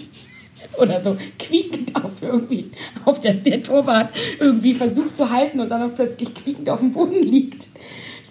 [0.80, 2.70] Oder so quiekend auf irgendwie,
[3.04, 7.22] auf der, der Torwart irgendwie versucht zu halten und dann plötzlich quiekend auf dem Boden
[7.22, 7.68] liegt.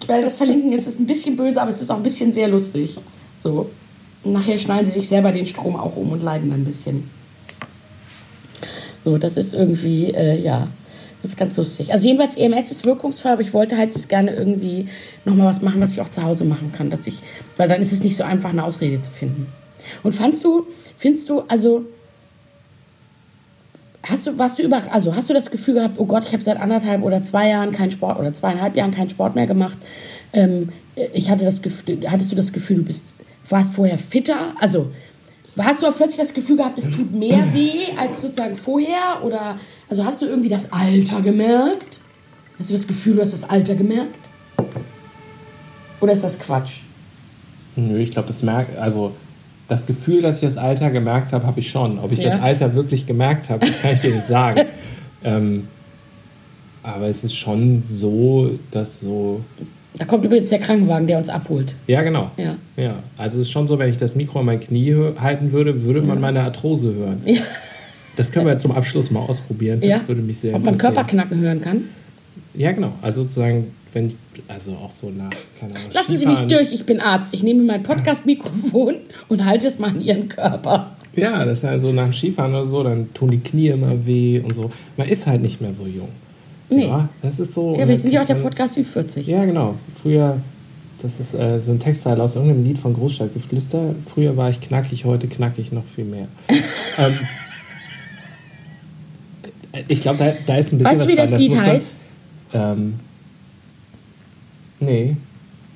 [0.00, 2.30] Ich werde das verlinken, es ist ein bisschen böse, aber es ist auch ein bisschen
[2.30, 2.98] sehr lustig.
[3.38, 3.70] So.
[4.24, 7.08] Nachher schneiden sie sich selber den Strom auch um und leiden ein bisschen.
[9.04, 10.68] So, das ist irgendwie, äh, ja,
[11.22, 11.92] das ist ganz lustig.
[11.92, 14.88] Also jedenfalls EMS ist wirkungsvoll, aber ich wollte halt jetzt gerne irgendwie
[15.24, 16.90] nochmal was machen, was ich auch zu Hause machen kann.
[16.90, 17.20] Dass ich,
[17.56, 19.46] weil dann ist es nicht so einfach, eine Ausrede zu finden.
[20.02, 21.84] Und fandst du, findest du, also
[24.02, 26.42] hast du, warst du über, also hast du das Gefühl gehabt, oh Gott, ich habe
[26.42, 29.78] seit anderthalb oder zwei Jahren keinen Sport oder zweieinhalb Jahren keinen Sport mehr gemacht.
[30.32, 30.70] Ähm,
[31.12, 33.16] ich hatte das Gefühl, hattest du das Gefühl, du bist,
[33.50, 34.54] warst vorher fitter?
[34.60, 34.92] Also
[35.58, 39.22] hast du auch plötzlich das Gefühl gehabt, es tut mehr weh als sozusagen vorher?
[39.24, 39.56] Oder
[39.88, 42.00] also hast du irgendwie das Alter gemerkt?
[42.58, 44.28] Hast du das Gefühl, du hast das Alter gemerkt?
[46.00, 46.82] Oder ist das Quatsch?
[47.76, 49.12] Nö, ich glaube, das merkt, also
[49.68, 51.98] das Gefühl, dass ich das Alter gemerkt habe, habe ich schon.
[51.98, 52.30] Ob ich Ja.
[52.30, 54.66] das Alter wirklich gemerkt habe, das kann ich dir nicht sagen.
[55.24, 55.68] ähm,
[56.82, 59.42] aber es ist schon so, dass so.
[59.96, 61.74] Da kommt übrigens der Krankenwagen, der uns abholt.
[61.86, 62.30] Ja, genau.
[62.36, 62.56] Ja.
[62.76, 65.82] Ja, also es ist schon so, wenn ich das Mikro an mein Knie halten würde,
[65.82, 67.22] würde man meine Arthrose hören.
[67.24, 67.40] Ja.
[68.16, 69.80] Das können wir zum Abschluss mal ausprobieren.
[69.80, 70.00] Das Ja.
[70.08, 70.76] würde mich sehr Ob man.
[70.78, 71.84] Körperknacken hören kann?
[72.54, 72.92] Ja, genau.
[73.02, 74.16] Also sozusagen, wenn ich,
[74.48, 75.30] also auch so nach,
[75.92, 77.32] Lassen Sie mich durch, ich bin Arzt.
[77.34, 78.96] Ich nehme mein Podcast-Mikrofon
[79.28, 80.92] und halte es mal an Ihren Körper.
[81.16, 84.06] Ja, das ist ja so nach dem Skifahren oder so, dann tun die Knie immer
[84.06, 84.70] weh und so.
[84.96, 86.08] Man ist halt nicht mehr so jung.
[86.70, 86.86] Nee.
[86.86, 87.74] Ja, das ist so.
[87.78, 89.20] Ja, wir sind ja auch der man- Podcast Ü40.
[89.22, 89.74] Ja, genau.
[90.02, 90.38] Früher,
[91.00, 93.94] das ist äh, so ein Textteil aus irgendeinem Lied von Großstadtgeflüster.
[94.06, 96.28] Früher war ich knackig, heute knackig noch viel mehr.
[96.98, 97.14] ähm,
[99.88, 101.30] ich glaube, da, da ist ein bisschen Weißt du, wie dran.
[101.30, 101.94] das Lied man- heißt?
[102.54, 102.94] Ähm,
[104.80, 105.16] nee,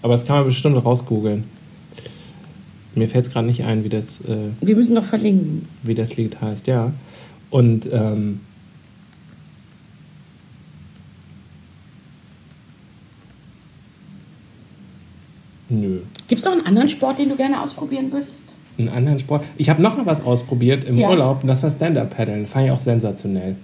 [0.00, 1.44] aber das kann man bestimmt rausgoogeln.
[2.94, 5.66] Mir fällt es gerade nicht ein, wie das, äh, Wir müssen doch verlinken.
[5.82, 6.92] wie das Lied heißt, ja.
[7.50, 8.40] Und ähm,
[15.72, 16.00] nö.
[16.28, 18.44] Gibt es noch einen anderen Sport, den du gerne ausprobieren würdest?
[18.78, 19.44] Einen anderen Sport.
[19.58, 21.10] Ich habe noch mal was ausprobiert im Ja.
[21.10, 22.46] Urlaub und das war Stand-Up-Paddeln.
[22.46, 23.56] Fand ich auch sensationell.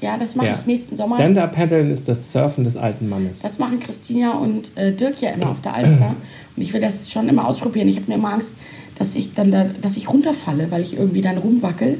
[0.00, 0.56] Ja, das mache Ja.
[0.58, 1.16] ich nächsten Sommer.
[1.16, 3.40] Stand-Up-Paddeln ist das Surfen des alten Mannes.
[3.40, 6.14] Das machen Christina und äh, Dirk ja immer auf der Alster.
[6.56, 7.88] Und ich will das schon immer ausprobieren.
[7.88, 8.54] Ich habe mir immer Angst,
[8.98, 11.98] dass ich dann da, dass ich runterfalle, weil ich irgendwie dann rumwackel.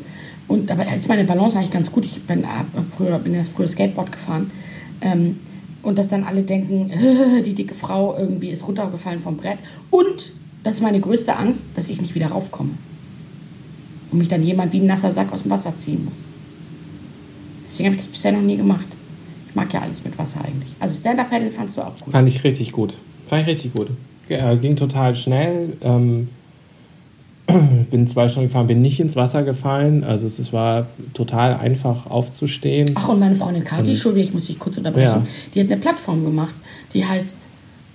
[0.48, 2.05] Und dabei ist meine Balance eigentlich ganz gut.
[2.05, 4.50] Ich bin, hab früher, bin erst früher Skateboard gefahren.
[5.00, 5.38] Ähm,
[5.85, 6.90] und dass dann alle denken,
[7.44, 9.59] die dicke Frau irgendwie ist runtergefallen vom Brett.
[9.90, 12.70] Und das ist meine größte Angst, dass ich nicht wieder raufkomme.
[14.11, 16.25] Und mich dann jemand wie ein nasser Sack aus dem Wasser ziehen muss.
[17.66, 18.87] Deswegen habe ich das bisher noch nie gemacht.
[19.49, 20.75] Ich mag ja alles mit Wasser eigentlich.
[20.81, 22.12] Also Stand-Up-Paddle fandst du auch gut.
[22.12, 22.94] Fand ich richtig gut.
[23.27, 23.88] Fand ich richtig gut.
[24.29, 25.77] Ja, ging total schnell.
[25.83, 26.29] Ähm,
[27.91, 30.03] bin zwei Stunden gefahren, bin nicht ins Wasser gefallen.
[30.05, 32.91] Also es, es war total einfach aufzustehen.
[32.95, 35.27] Ach, und meine Freundin Kathi, Entschuldigung, ich muss dich kurz unterbrechen, Ja.
[35.55, 36.55] die hat eine Plattform gemacht,
[36.95, 37.37] die heißt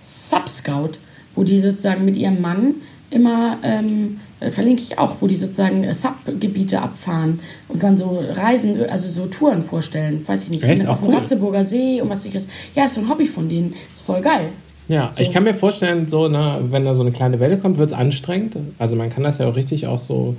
[0.04, 0.92] Subscout,
[1.36, 2.76] wo die sozusagen mit ihrem Mann
[3.10, 8.24] immer, ähm, äh, verlinke ich auch, wo die sozusagen äh, Subgebiete abfahren und dann so
[8.34, 10.88] Reisen, also so Touren vorstellen, weiß ich nicht, Echt?
[10.88, 11.16] auf dem cool.
[11.16, 12.50] Ratzeburger See und was ich ist.
[12.76, 14.50] Ja, ist so ein Hobby von denen, ist voll geil.
[14.90, 17.92] Ja, ich kann mir vorstellen, so, na, wenn da so eine kleine Welle kommt, wird
[17.92, 18.58] es anstrengend.
[18.80, 20.36] Also man kann das ja auch richtig auch so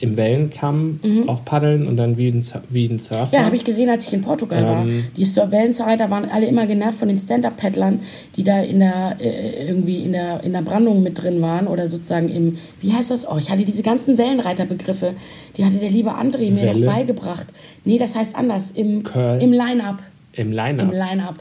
[0.00, 3.26] im Wellenkamm auch paddeln und dann wie ein, wie ein Surfer.
[3.28, 3.32] Mhm.
[3.32, 4.82] Ja, habe ich gesehen, als ich in Portugal war.
[4.84, 5.04] Ähm.
[5.16, 8.00] Die Sur- Wellenreiter waren alle immer genervt von den Stand-Up-Paddlern,
[8.36, 11.88] die da in der, äh, irgendwie in der, in der Brandung mit drin waren oder
[11.88, 13.26] sozusagen im, wie heißt das?
[13.26, 15.14] Oh, ich hatte diese ganzen Wellenreiterbegriffe,
[15.56, 16.80] die hatte der liebe André mir Welle?
[16.86, 17.46] noch beigebracht.
[17.84, 19.40] Nee, das heißt anders, im, Curl?
[19.40, 20.00] im Line-Up.
[20.32, 21.36] Im Im Line-Up.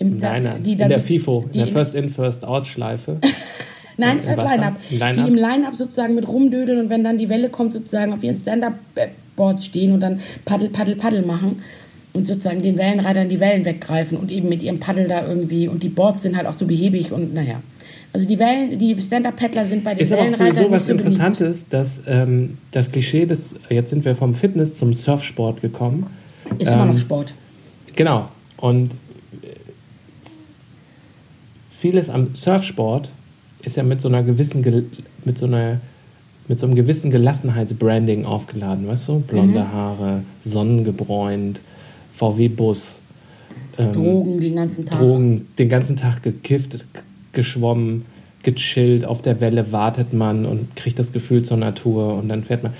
[0.00, 2.66] Im, da- Line die in der so- FIFO, in der in- First In, First Out
[2.66, 3.18] Schleife.
[3.96, 4.56] Nein, es heißt Wasser?
[4.56, 4.74] Line-Up.
[4.90, 5.14] Line-Up?
[5.14, 8.34] Die im Line-Up sozusagen mit rumdödeln und wenn dann die Welle kommt, sozusagen auf ihren
[8.36, 11.62] Stand-Up-Boards stehen und dann Paddel, Paddel, Paddel machen
[12.14, 15.82] und sozusagen den Wellenreitern die Wellen weggreifen und eben mit ihrem Paddel da irgendwie und
[15.82, 17.60] die Boards sind halt auch so behäbig und naja.
[18.12, 20.86] Also die Wellen, die Stand-Up-Paddler sind bei den Ist aber auch Wellenreitern sowieso nicht was
[20.86, 20.92] so.
[20.92, 26.06] Interessantes, dass ähm, das Klischee des, jetzt sind wir vom Fitness zum Surfsport gekommen.
[26.58, 27.34] Ist immer Ähm, noch Sport.
[27.94, 28.28] Genau.
[28.56, 28.92] Und
[31.80, 33.08] vieles am Surfsport
[33.62, 34.62] ist ja mit so einer gewissen,
[35.24, 35.78] mit so einer,
[36.46, 39.20] mit so einem gewissen Gelassenheitsbranding aufgeladen, weißt du?
[39.20, 39.72] Blonde Mhm.
[39.72, 41.60] Haare, sonnengebräunt,
[42.12, 43.00] VW-Bus,
[43.78, 44.98] ähm, Drogen den ganzen Tag.
[44.98, 46.84] Drogen, den ganzen Tag gekifft,
[47.32, 48.04] geschwommen,
[48.42, 52.62] gechillt, auf der Welle wartet man und kriegt das Gefühl zur Natur und dann fährt
[52.62, 52.72] man.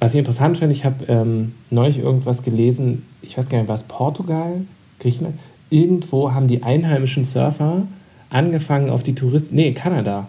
[0.00, 3.84] Was ich interessant finde, ich habe ähm, neulich irgendwas gelesen, ich weiß gar nicht, was
[3.84, 4.62] Portugal,
[5.00, 5.36] Griechenland,
[5.70, 7.82] irgendwo haben die einheimischen Surfer
[8.32, 10.26] angefangen auf die Touristen, nee, Kanada,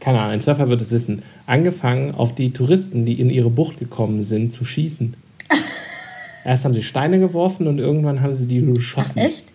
[0.00, 3.78] keine Ahnung, ein Surfer wird es wissen, angefangen auf die Touristen, die in ihre Bucht
[3.78, 5.14] gekommen sind, zu schießen.
[6.44, 9.46] Erst haben sie Steine geworfen und irgendwann haben sie die Ach, geschossen echt?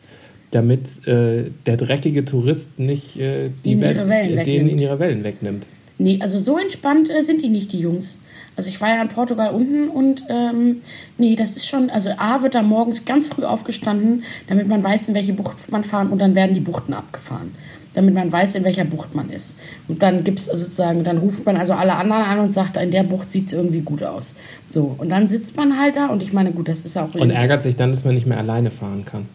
[0.51, 4.71] damit äh, der dreckige Tourist nicht äh, die Wel- ihre Wellen wegnimmt.
[4.71, 5.65] in ihre Wellen wegnimmt.
[5.99, 8.19] Nee, also so entspannt äh, sind die nicht, die Jungs.
[8.57, 10.81] Also ich war ja in Portugal unten und ähm,
[11.19, 15.09] nee, das ist schon, also A wird da morgens ganz früh aufgestanden, damit man weiß,
[15.09, 17.53] in welche Bucht man fahren und dann werden die Buchten abgefahren,
[17.93, 19.55] damit man weiß, in welcher Bucht man ist.
[19.87, 22.89] Und dann gibt es sozusagen, dann ruft man also alle anderen an und sagt, in
[22.89, 24.33] der Bucht sieht es irgendwie gut aus.
[24.71, 27.13] So, und dann sitzt man halt da und ich meine, gut, das ist auch...
[27.13, 29.29] Und ärgert sich dann, dass man nicht mehr alleine fahren kann.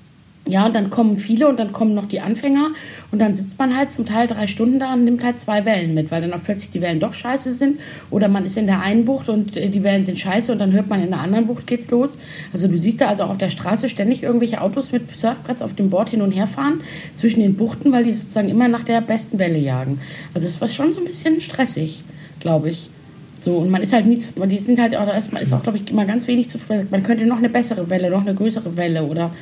[0.45, 2.71] Ja, und dann kommen viele und dann kommen noch die Anfänger
[3.13, 5.95] und dann sitzt man halt zum Teil drei Stunden da und nimmt halt zwei Wellen
[5.95, 7.79] mit, weil dann auch plötzlich die Wellen doch scheiße sind
[8.11, 10.73] oder man ist in der einen Bucht und äh, die Wellen sind scheiße und dann
[10.73, 12.19] hört man in der anderen Bucht geht's los.
[12.53, 15.75] Also du siehst da also auch auf der Straße ständig irgendwelche Autos mit Surfbretts auf
[15.75, 16.81] dem Board hin und her fahren
[17.15, 20.01] zwischen den Buchten, weil die sozusagen immer nach der besten Welle jagen.
[20.35, 22.03] Also es war schon so ein bisschen stressig,
[22.41, 22.91] glaube ich.
[23.39, 25.91] So, und man ist halt nie, die sind halt auch erstmal, ist auch, glaube ich,
[25.91, 26.59] immer ganz wenig zu,
[26.91, 29.33] man könnte noch eine bessere Welle, noch eine größere Welle oder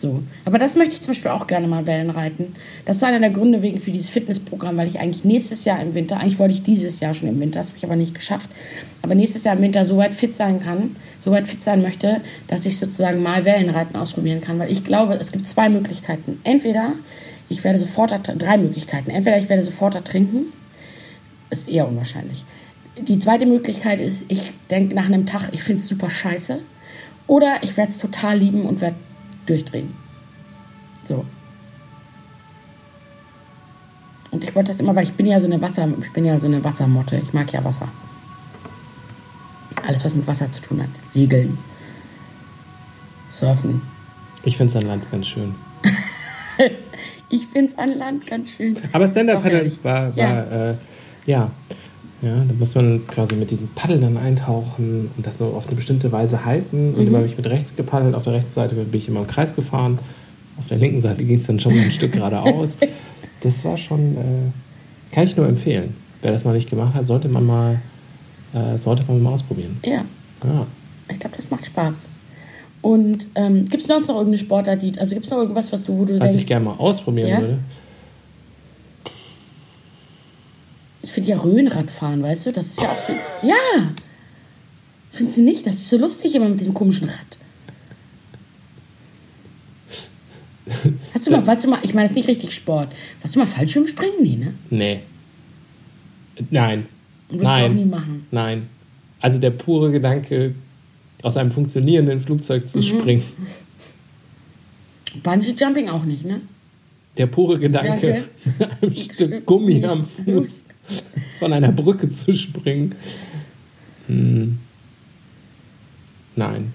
[0.00, 0.22] so.
[0.44, 2.54] Aber das möchte ich zum Beispiel auch gerne mal Wellen reiten.
[2.84, 5.94] Das ist einer der Gründe wegen für dieses Fitnessprogramm, weil ich eigentlich nächstes Jahr im
[5.94, 8.48] Winter, eigentlich wollte ich dieses Jahr schon im Winter, das habe ich aber nicht geschafft,
[9.02, 12.20] aber nächstes Jahr im Winter so weit fit sein kann, so weit fit sein möchte,
[12.46, 14.58] dass ich sozusagen mal Wellenreiten ausprobieren kann.
[14.58, 16.40] Weil ich glaube, es gibt zwei Möglichkeiten.
[16.44, 16.92] Entweder
[17.48, 19.10] ich werde sofort, drei Möglichkeiten.
[19.10, 20.52] Entweder ich werde sofort ertrinken,
[21.50, 22.44] ist eher unwahrscheinlich.
[23.00, 26.58] Die zweite Möglichkeit ist, ich denke nach einem Tag, ich finde es super scheiße.
[27.26, 28.96] Oder ich werde es total lieben und werde
[29.48, 29.94] durchdrehen.
[31.04, 31.24] So.
[34.30, 36.38] Und ich wollte das immer, weil ich bin ja so eine Wasser, ich bin ja
[36.38, 37.16] so eine Wassermotte.
[37.16, 37.88] Ich mag ja Wasser.
[39.86, 40.90] Alles, was mit Wasser zu tun hat.
[41.10, 41.56] Segeln.
[43.30, 43.80] Surfen.
[44.44, 45.54] Ich finde es an Land ganz schön.
[47.28, 48.78] ich finde es an Land ganz schön.
[48.92, 50.70] Aber Stand-Up-Paddle war, war ja.
[50.70, 50.74] Äh,
[51.26, 51.50] ja.
[52.20, 55.76] Ja, da muss man quasi mit diesem Paddel dann eintauchen und das so auf eine
[55.76, 56.94] bestimmte Weise halten.
[56.94, 57.08] Und mhm.
[57.08, 58.14] immer habe ich mit rechts gepaddelt.
[58.14, 59.98] Auf der rechten Seite bin ich immer im Kreis gefahren.
[60.58, 62.76] Auf der linken Seite ging es dann schon mal ein Stück geradeaus.
[63.40, 65.94] Das war schon, äh, kann ich nur empfehlen.
[66.22, 67.78] Wer das noch nicht gemacht hat, sollte man mal,
[68.52, 69.78] äh, sollte man mal ausprobieren.
[69.84, 70.04] Ja.
[70.42, 70.66] ja.
[71.08, 72.08] Ich glaube, das macht Spaß.
[72.82, 75.84] Und ähm, gibt es sonst noch irgendeine Sportart, die, also gibt es noch irgendwas, was
[75.84, 77.40] du, wo du Was denkst, ich gerne mal ausprobieren ja?
[77.40, 77.58] würde?
[81.02, 82.52] Ich finde ja Röhnradfahren, weißt du?
[82.52, 83.12] Das ist ja auch so.
[83.42, 83.92] Ja!
[85.12, 85.66] Findest du nicht?
[85.66, 87.38] Das ist so lustig immer mit diesem komischen Rad.
[91.14, 92.92] Hast du mal, weißt du mal, ich meine, das ist nicht richtig Sport.
[93.22, 94.22] Hast du mal Fallschirmspringen?
[94.22, 94.54] Nee, ne?
[94.70, 95.00] Nee.
[96.50, 96.86] Nein.
[97.28, 97.64] Und willst Nein.
[97.64, 98.26] du auch nie machen?
[98.30, 98.68] Nein.
[99.20, 100.54] Also der pure Gedanke,
[101.22, 102.82] aus einem funktionierenden Flugzeug zu mhm.
[102.82, 103.24] springen.
[105.22, 106.42] Bungee Jumping auch nicht, ne?
[107.16, 108.24] Der pure Gedanke,
[108.80, 110.64] einem Stück Gummi am Fuß
[111.38, 112.94] von einer Brücke zu springen.
[114.06, 114.58] Hm.
[116.36, 116.72] Nein.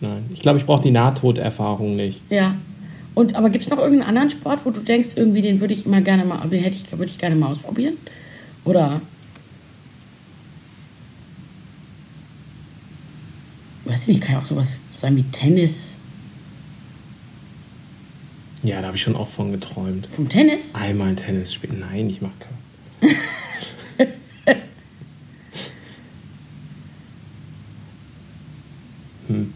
[0.00, 0.24] Nein.
[0.32, 2.20] Ich glaube, ich brauche die Nahtoderfahrung nicht.
[2.30, 2.56] Ja.
[3.14, 5.86] Und aber gibt es noch irgendeinen anderen Sport, wo du denkst, irgendwie den würde ich
[5.86, 7.96] immer gerne mal, den hätte ich, würde ich gerne mal ausprobieren?
[8.64, 9.00] Oder
[13.84, 15.96] weiß ich nicht, kann ja auch sowas sein wie Tennis.
[18.62, 20.08] Ja, da habe ich schon auch von geträumt.
[20.10, 20.74] Vom Tennis?
[20.74, 21.80] Einmal Tennis spielen.
[21.80, 22.53] Nein, ich mag keinen.
[29.28, 29.52] hm.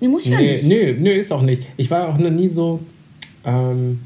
[0.00, 0.64] Nee, muss ja nee, nicht.
[0.64, 1.64] Nö, nö, ist auch nicht.
[1.76, 2.80] Ich war auch noch nie so.
[3.44, 4.00] Ähm,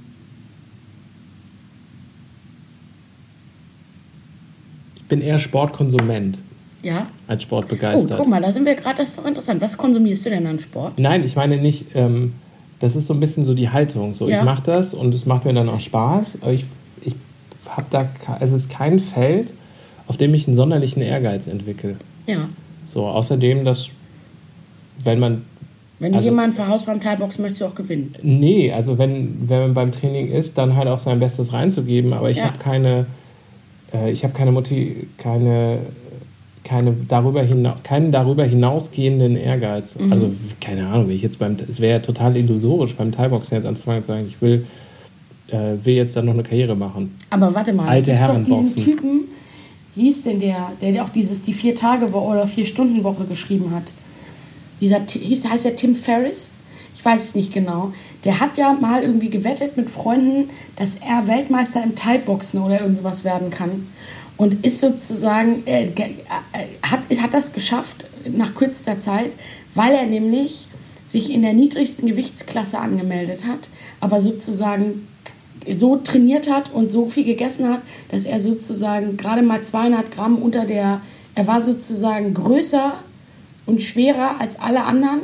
[4.97, 6.39] ich bin eher Sportkonsument.
[6.83, 7.07] Ja.
[7.29, 8.19] Als Sportbegeistert.
[8.19, 9.61] Oh, guck mal, da sind wir gerade, das ist doch interessant.
[9.61, 10.99] Was konsumierst du denn an Sport?
[10.99, 12.33] Nein, ich meine nicht, ähm,
[12.81, 14.15] das ist so ein bisschen so die Haltung.
[14.15, 14.39] So, Ja.
[14.39, 16.65] ich mache das und es macht mir dann auch Spaß, aber ich,
[17.77, 18.09] habe da,
[18.41, 19.53] es ist kein Feld,
[20.09, 21.97] auf dem ich einen sonderlichen Ehrgeiz entwickle.
[22.27, 22.49] Ja.
[22.85, 23.89] So, außerdem, dass,
[25.03, 25.43] wenn man,
[25.99, 28.17] Wenn Also- jemand für Haus beim Teilbox möchtest du auch gewinnen.
[28.23, 32.29] nee, also wenn, wenn man beim Training ist, dann halt auch sein Bestes reinzugeben, aber
[32.29, 32.47] ich Ja.
[32.47, 33.07] habe keine,
[33.95, 35.79] äh, ich habe keine Mutti, keine,
[36.65, 39.97] keine darüber hina keinen darüber hinausgehenden Ehrgeiz.
[39.97, 40.11] Mhm.
[40.11, 43.67] Also, keine Ahnung, wie ich jetzt beim, es wäre ja total illusorisch, beim Thai-Boxen jetzt
[43.67, 44.67] anzufangen und zu sagen, ich will,
[45.53, 47.17] äh, will jetzt dann noch eine Karriere machen.
[47.31, 48.85] Aber warte mal, Alte gibt's doch Herren diesen.
[48.85, 49.21] Typen,
[49.95, 53.25] wie hieß denn der, der auch dieses die vier Tage Woche oder vier Stunden Woche
[53.25, 53.93] geschrieben hat?
[54.81, 56.57] Dieser hieß heißt der Tim Ferriss?
[56.95, 57.93] Ich weiß es nicht genau.
[58.25, 62.99] Der hat ja mal irgendwie gewettet mit Freunden, dass er Weltmeister im Thai-Boxen oder irgend
[62.99, 63.89] sowas werden kann.
[64.37, 66.11] Und ist sozusagen, äh, äh,
[66.83, 69.31] hat, hat das geschafft nach kürzester Zeit,
[69.75, 70.69] weil er nämlich
[71.05, 73.69] sich in der niedrigsten Gewichtsklasse angemeldet hat,
[74.01, 75.07] aber sozusagen
[75.77, 80.37] so trainiert hat und so viel gegessen hat, dass er sozusagen gerade mal 200 Gramm
[80.37, 81.01] unter der,
[81.35, 82.95] er war sozusagen größer
[83.67, 85.21] und schwerer als alle anderen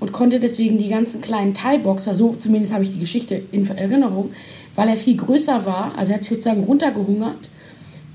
[0.00, 4.30] und konnte deswegen die ganzen kleinen Thai-Boxer, so zumindest habe ich die Geschichte in Erinnerung,
[4.74, 7.50] weil er viel größer war, also er hat sich sozusagen runtergehungert,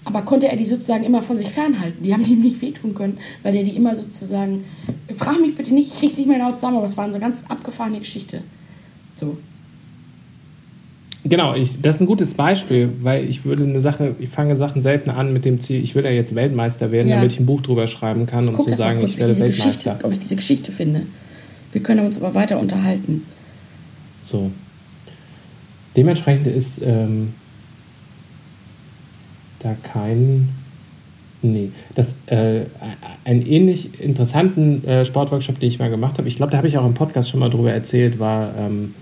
[0.06, 2.04] aber konnte er die sozusagen immer von sich fernhalten.
[2.04, 4.66] Die haben ihm nicht wehtun können, weil er die immer sozusagen,
[5.18, 7.46] frag mich bitte nicht, ich krieg's nicht mehr genau zusammen, aber es war eine ganz
[7.48, 8.42] abgefahrene Geschichte.
[9.16, 9.38] So.
[11.26, 14.84] Genau, ich, das ist ein gutes Beispiel, weil ich würde eine Sache, ich fange Sachen
[14.84, 17.16] selten an mit dem Ziel, ich will ja jetzt Weltmeister werden, Ja.
[17.18, 20.00] damit ich ein Buch drüber schreiben kann, um zu sagen, kurz, ich werde Weltmeister.
[20.04, 21.04] ob ich diese Geschichte finde.
[21.72, 23.24] Wir können uns aber weiter unterhalten.
[24.24, 24.52] So.
[25.96, 27.30] Dementsprechend ist ähm,
[29.60, 30.50] da kein.
[31.42, 32.62] Nee, das äh,
[33.26, 36.78] einen ähnlich interessanten äh, Sportworkshop, den ich mal gemacht habe, ich glaube, da habe ich
[36.78, 38.94] auch im Podcast schon mal drüber erzählt, war, ähm,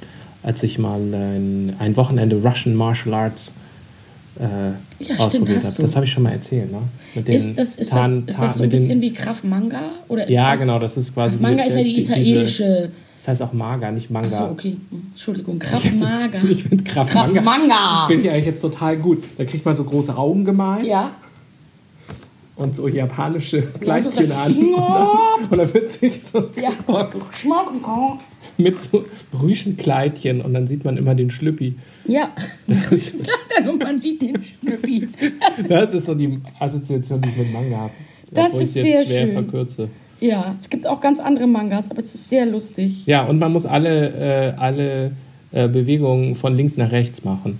[0.43, 3.54] als ich mal ein, ein Wochenende Russian Martial Arts
[4.39, 5.82] äh, Ja, ausprobiert habe.
[5.82, 6.80] Das habe ich schon mal erzählt, ne?
[7.15, 9.43] Mit den Ist das, ist Zahn- das, ist das so ein mit bisschen wie Krav
[9.43, 9.82] Manga?
[10.08, 11.34] Oder Ja, das, genau, das ist quasi.
[11.34, 12.91] Krav Manga ist ja die diese- israelische.
[13.17, 14.27] Das heißt auch Maga, nicht Manga.
[14.30, 14.77] Achso, okay.
[14.89, 16.39] Hm, Entschuldigung, Krav Maga.
[16.49, 17.41] Ich finde Kraft Krav Manga.
[17.41, 18.06] Manga.
[18.08, 19.23] Finde ich eigentlich jetzt total gut.
[19.38, 21.12] Da kriegt man so große Augen gemalt Ja.
[22.56, 24.56] und so japanische Kleidchen an.
[24.58, 26.69] Und dann, und dann wird sich so Ja.
[28.58, 29.06] Mit so
[29.42, 31.76] Rüschenkleidchen und dann sieht man immer den Schlüppi.
[32.08, 32.30] Ja.
[33.70, 35.08] Und man sieht den Schnüppi.
[35.70, 37.94] Das ist so die Assoziation, die ich mit Manga habe.
[38.32, 39.32] Das ich ist jetzt sehr schwer schön.
[39.34, 39.88] verkürze.
[40.20, 43.06] Ja, es gibt auch ganz andere Mangas, aber es ist sehr lustig.
[43.06, 45.12] Ja, und man muss alle, äh, alle
[45.52, 47.60] äh, Bewegungen von links nach rechts machen.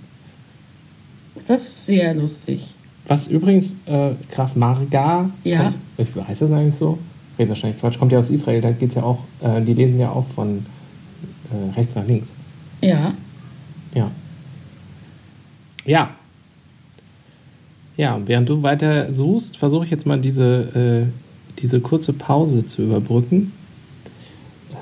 [1.46, 2.68] Das ist sehr lustig.
[3.08, 5.72] Was übrigens äh, Graf Marga, Ja.
[5.96, 6.98] kommt- heißt das eigentlich so?
[7.38, 10.10] Red wahrscheinlich Quatsch, kommt ja aus Israel, da geht's ja auch, äh, die lesen ja
[10.10, 10.64] auch von
[11.52, 12.32] äh, rechts nach links.
[12.80, 13.14] Ja.
[13.94, 14.10] Ja.
[15.84, 16.10] Ja.
[17.96, 22.64] Ja, und während du weiter suchst, versuche ich jetzt mal diese, äh, diese kurze Pause
[22.64, 23.52] zu überbrücken.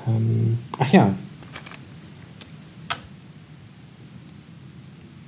[0.07, 1.13] Ähm, ach ja.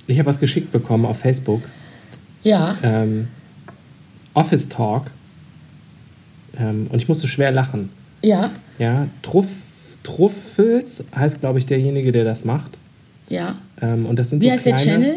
[0.06, 1.62] Ich habe was geschickt bekommen auf Facebook.
[2.42, 2.76] Ja.
[2.82, 3.28] Ähm,
[4.34, 5.10] Office Talk.
[6.56, 7.90] Ähm, und ich musste schwer lachen.
[8.22, 8.50] Ja.
[8.78, 9.48] Ja, Truff,
[10.04, 12.78] Truffels heißt, glaube ich, derjenige, der das macht.
[13.28, 13.56] Ja.
[13.82, 15.14] Ähm, und das sind Wie so heißt kleine, der Channel?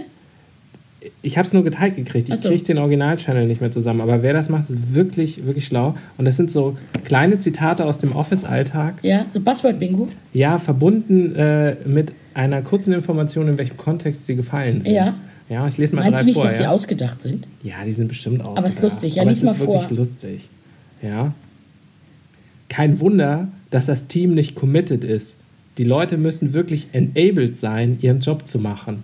[1.22, 2.28] Ich habe es nur geteilt gekriegt.
[2.30, 2.50] Ich so.
[2.50, 4.02] kriege den Original-Channel nicht mehr zusammen.
[4.02, 5.96] Aber wer das macht, ist wirklich, wirklich schlau.
[6.18, 8.96] Und das sind so kleine Zitate aus dem Office-Alltag.
[9.04, 10.08] Ja, so Buzzword-Bingo.
[10.34, 14.94] Ja, verbunden äh, mit einer kurzen Information, in welchem Kontext sie gefallen sind.
[14.94, 15.14] Ja.
[15.50, 16.44] Ja, ich lese mal Meinst drei du nicht, vor.
[16.44, 16.72] dass sie ja?
[16.72, 17.48] ausgedacht sind?
[17.64, 18.58] Ja, die sind bestimmt ausgedacht.
[18.58, 19.98] Aber es ist lustig, ja, Aber lies es ist mal wirklich vor.
[19.98, 20.50] lustig.
[21.02, 21.34] Ja.
[22.70, 25.36] Kein Wunder, dass das Team nicht committed ist.
[25.78, 29.04] Die Leute müssen wirklich enabled sein, ihren Job zu machen.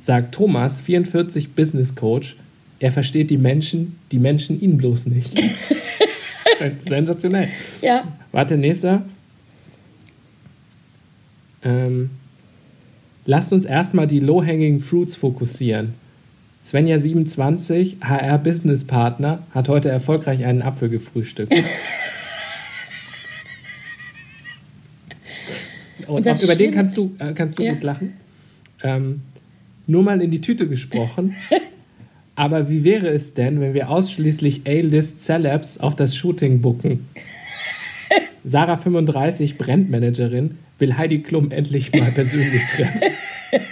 [0.00, 2.36] Sagt Thomas, 44 Business Coach.
[2.78, 5.36] Er versteht die Menschen, die Menschen ihn bloß nicht.
[6.58, 7.48] Sen- Sensationell.
[7.80, 8.04] Ja.
[8.30, 9.02] Warte, nächster.
[11.64, 12.10] Ähm,
[13.26, 15.94] lasst uns erstmal die low-hanging fruits fokussieren.
[16.62, 21.54] Svenja 27, HR Business Partner, hat heute erfolgreich einen Apfel gefrühstückt.
[26.06, 27.72] Und, auch über den kannst du, äh, kannst du Ja.
[27.72, 28.14] gut lachen.
[28.82, 29.22] Ähm,
[29.86, 31.34] nur mal in die Tüte gesprochen.
[32.36, 37.06] Aber wie wäre es denn, wenn wir ausschließlich A-List Celebs auf das Shooting booken?
[38.44, 43.00] Sarah 35, Brandmanagerin, will Heidi Klum endlich mal persönlich treffen.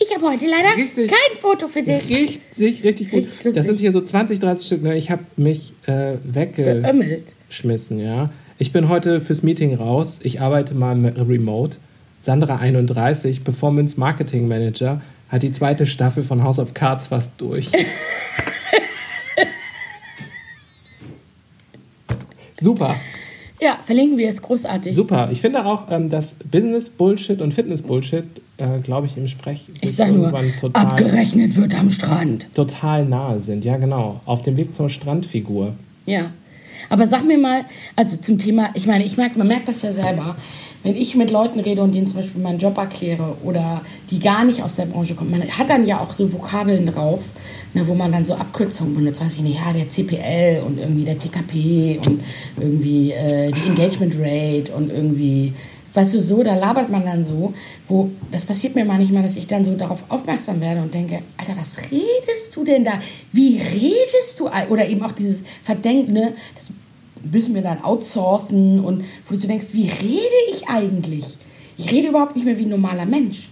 [0.00, 1.10] Ich habe heute leider Richtig.
[1.10, 2.08] kein Foto für dich.
[2.08, 3.24] Richtig, richtig gut.
[3.24, 4.82] Richtig das sind hier so 20, 30 Stück.
[4.84, 4.96] ne?
[4.96, 8.30] Ich habe mich äh, weggeschmissen, ja.
[8.60, 10.18] Ich bin heute fürs Meeting raus.
[10.24, 11.76] Ich arbeite mal remote.
[12.20, 17.70] Sandra 31, Performance Marketing Manager, hat die zweite Staffel von House of Cards fast durch.
[22.60, 22.96] Super.
[23.60, 24.92] Ja, verlinken wir es großartig.
[24.92, 25.28] Super.
[25.30, 28.24] Ich finde auch, ähm, dass Business Bullshit und Fitness Bullshit,
[28.56, 32.52] äh, glaube ich, im Sprech Ich sag nur, irgendwann total, abgerechnet wird am Strand.
[32.54, 33.64] total nahe sind.
[33.64, 34.20] Ja, genau.
[34.24, 35.74] Auf dem Weg zur Strandfigur.
[36.06, 36.32] Ja.
[36.88, 37.64] Aber sag mir mal,
[37.96, 40.36] also zum Thema, ich meine, ich merke, man merkt das ja selber,
[40.82, 44.44] wenn ich mit Leuten rede und denen zum Beispiel meinen Job erkläre oder die gar
[44.44, 47.30] nicht aus der Branche kommen, man hat dann ja auch so Vokabeln drauf,
[47.74, 51.04] ne, wo man dann so Abkürzungen benutzt, weiß ich nicht, ja, der CPL und irgendwie
[51.04, 52.20] der TKP und
[52.56, 55.52] irgendwie äh, die Engagement Rate und irgendwie,
[55.94, 57.54] weißt du, so, da labert man dann so,
[57.88, 61.56] wo, das passiert mir manchmal, dass ich dann so darauf aufmerksam werde und denke, Alter,
[61.56, 63.00] was redest du denn da?
[63.32, 64.48] Wie redest du?
[64.68, 66.72] Oder eben auch dieses Verdenken, ne, das
[67.30, 71.38] müssen wir dann outsourcen und wo du denkst, wie rede ich eigentlich?
[71.76, 73.48] Ich rede überhaupt nicht mehr wie ein normaler Mensch.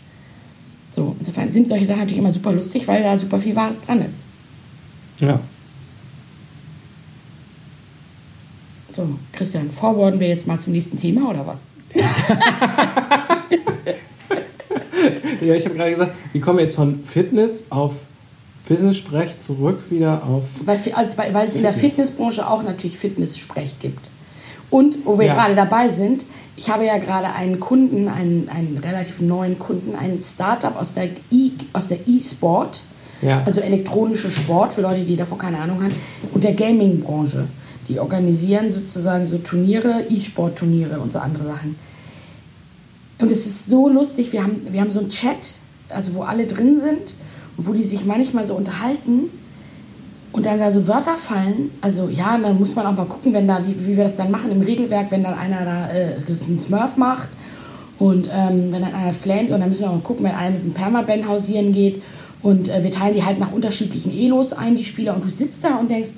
[0.92, 4.04] So, insofern sind solche Sachen natürlich immer super lustig, weil da super viel Wahres dran
[4.04, 4.20] ist.
[5.20, 5.40] Ja.
[8.92, 11.58] So, Christian, forwarden wir jetzt mal zum nächsten Thema oder was?
[15.40, 17.92] Ja, ich habe gerade gesagt, wie kommen wir jetzt von Fitness auf
[18.68, 20.44] Business-Sprech zurück wieder auf.
[20.64, 24.00] Weil, also, weil es in der Fitnessbranche auch natürlich Fitness-Sprech gibt.
[24.70, 25.34] Und wo wir Ja.
[25.34, 26.24] gerade dabei sind,
[26.56, 31.10] ich habe ja gerade einen Kunden, einen, einen relativ neuen Kunden, ein Startup aus der
[31.30, 32.80] E- aus der E-Sport,
[33.22, 33.42] Ja.
[33.44, 35.94] also elektronische Sport für Leute, die davon keine Ahnung haben,
[36.32, 37.46] und der Gaming-Branche.
[37.88, 41.76] Die organisieren sozusagen so Turniere, E-Sport-Turniere und so andere Sachen.
[43.18, 45.58] Und es ist so lustig, wir haben, wir haben so einen Chat,
[45.88, 47.16] also wo alle drin sind
[47.56, 49.30] und wo die sich manchmal so unterhalten
[50.32, 51.70] und dann da so Wörter fallen.
[51.80, 54.30] Also ja, dann muss man auch mal gucken, wenn da, wie, wie wir das dann
[54.30, 57.28] machen im Regelwerk, wenn dann einer da äh, einen Smurf macht
[57.98, 60.50] und ähm, wenn dann einer flamet und dann müssen wir auch mal gucken, wenn einer
[60.50, 62.02] mit einem Permaban hausieren geht
[62.42, 65.64] und äh, wir teilen die halt nach unterschiedlichen Elos ein, die Spieler, und du sitzt
[65.64, 66.12] da und denkst,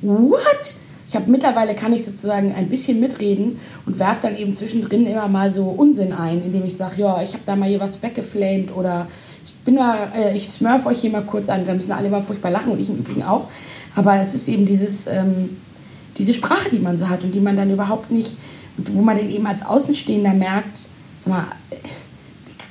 [0.00, 0.74] what?
[1.12, 5.28] Ich habe mittlerweile kann ich sozusagen ein bisschen mitreden und werf dann eben zwischendrin immer
[5.28, 8.74] mal so Unsinn ein, indem ich sage, ja, ich habe da mal hier was weggeflamed
[8.74, 9.06] oder
[9.44, 12.22] ich bin mal, äh, ich smurf euch hier mal kurz an, dann müssen alle mal
[12.22, 13.48] furchtbar lachen und ich im Übrigen auch.
[13.94, 15.58] Aber es ist eben dieses, ähm,
[16.16, 18.38] diese Sprache, die man so hat und die man dann überhaupt nicht,
[18.78, 20.78] wo man dann eben als Außenstehender merkt,
[21.18, 21.76] sag mal, äh,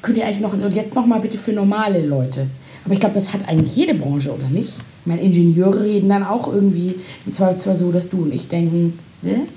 [0.02, 2.48] könnt ihr eigentlich noch, und jetzt noch mal bitte für normale Leute.
[2.86, 4.80] Aber ich glaube, das hat eigentlich jede Branche, oder nicht?
[5.02, 6.96] Ich meine, Ingenieure reden dann auch irgendwie
[7.26, 9.48] im Zweifelsfall so, dass du und ich denken, ne?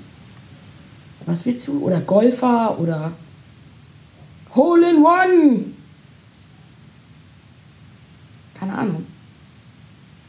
[1.27, 1.79] Was willst du?
[1.83, 3.11] Oder Golfer oder
[4.55, 5.65] Hole in One.
[8.59, 9.05] Keine Ahnung.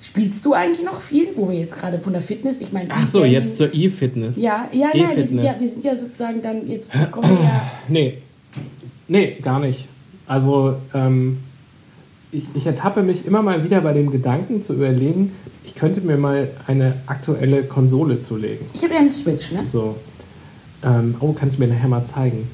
[0.01, 3.07] Spielst du eigentlich noch viel, wo wir jetzt gerade von der Fitness, ich meine, Ach
[3.07, 4.37] so, jetzt zur E-Fitness.
[4.37, 7.73] Ja, ja, nein, wir sind ja, wir sind ja sozusagen dann jetzt kommen wir ja
[7.89, 8.19] Nee.
[9.09, 9.89] Nee, gar nicht.
[10.27, 11.39] Also, ähm,
[12.39, 15.32] ich, ich ertappe mich immer mal wieder bei dem Gedanken zu überlegen,
[15.64, 18.66] ich könnte mir mal eine aktuelle Konsole zulegen.
[18.74, 19.66] Ich habe ja eine Switch, ne?
[19.66, 19.97] So.
[20.84, 22.49] Ähm, oh, kannst du mir nachher mal zeigen,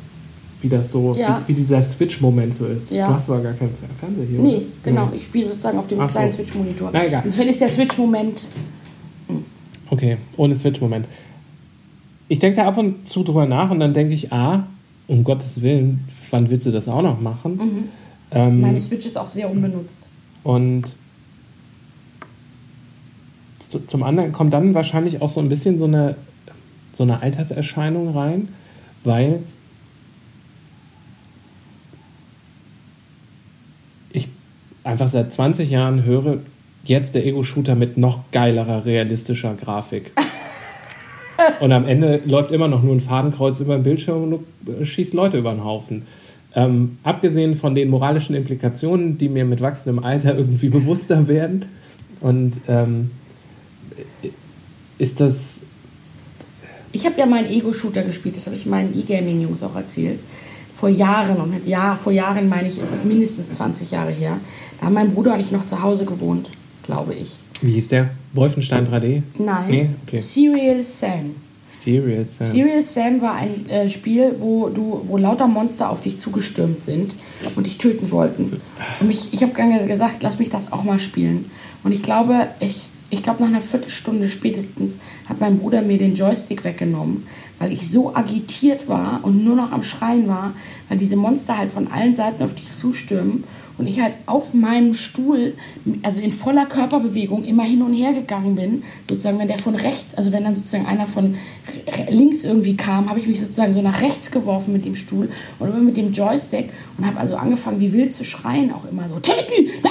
[0.60, 1.42] wie das so, Ja.
[1.44, 2.90] wie, wie dieser Switch-Moment so ist.
[2.90, 3.08] Ja.
[3.08, 4.38] Du hast aber gar keinen Fer- Fernseher hier.
[4.40, 4.64] Nee, oder?
[4.84, 5.08] genau.
[5.14, 6.18] Ich spiele sozusagen auf dem Ach so.
[6.18, 6.90] kleinen Switch-Monitor.
[6.92, 7.22] Na, egal.
[7.24, 8.48] Insofern ist der Switch-Moment.
[9.90, 11.06] Okay, ohne Switch-Moment.
[12.28, 14.66] Ich denke da ab und zu drüber nach und dann denke ich, ah,
[15.08, 17.88] um Gottes Willen, wann willst du das auch noch machen?
[18.34, 20.06] Ähm, Meine Switch ist auch sehr unbenutzt.
[20.42, 20.84] Und
[23.70, 26.16] zu- zum anderen kommt dann wahrscheinlich auch so ein bisschen so eine,
[26.92, 28.48] so eine Alterserscheinung rein,
[29.04, 29.40] weil
[34.12, 34.28] ich
[34.84, 36.38] einfach seit 20 Jahren höre,
[36.84, 40.12] jetzt der Ego-Shooter mit noch geilerer, realistischer Grafik.
[41.60, 44.44] Und am Ende läuft immer noch nur ein Fadenkreuz über den Bildschirm und
[44.80, 46.02] äh, schießt Leute über den Haufen.
[46.54, 51.64] Ähm, abgesehen von den moralischen Implikationen, die mir mit wachsendem Alter irgendwie bewusster werden.
[52.20, 53.10] Und ähm,
[54.98, 55.60] ist das.
[56.92, 60.22] Ich habe ja mal einen Ego-Shooter gespielt, das habe ich meinen E-Gaming-Jungs auch erzählt.
[60.72, 64.38] Vor Jahren, und mit ja, vor Jahren meine ich, ist es mindestens 20 Jahre her.
[64.78, 66.50] Da haben mein Bruder und ich noch zu Hause gewohnt,
[66.82, 67.38] glaube ich.
[67.62, 68.10] Wie hieß der?
[68.34, 69.22] Wolfenstein 3D?
[69.38, 70.18] Nein, Nee, okay.
[70.18, 71.34] Serial Sam.
[71.72, 72.46] Serial Sam.
[72.46, 77.16] Serious Sam war ein äh, Spiel, wo du, wo lauter Monster auf dich zugestürmt sind
[77.56, 78.60] und dich töten wollten.
[79.00, 79.52] Und mich, ich habe
[79.86, 81.50] gesagt, lass mich das auch mal spielen.
[81.82, 84.98] Und ich glaube, ich, ich glaube nach einer Viertelstunde spätestens
[85.28, 87.26] hat mein Bruder mir den Joystick weggenommen,
[87.58, 90.54] weil ich so agitiert war und nur noch am Schreien war,
[90.88, 93.44] weil diese Monster halt von allen Seiten auf dich zustürmen
[93.78, 95.54] und ich halt auf meinem Stuhl,
[96.02, 98.82] also in voller Körperbewegung, immer hin und her gegangen bin.
[99.08, 101.34] Sozusagen, wenn der von rechts, also wenn dann sozusagen einer von
[102.08, 105.68] links irgendwie kam, habe ich mich sozusagen so nach rechts geworfen mit dem Stuhl und
[105.68, 109.18] immer mit dem Joystick und habe also angefangen, wie wild zu schreien, auch immer so,
[109.18, 109.90] töten, da,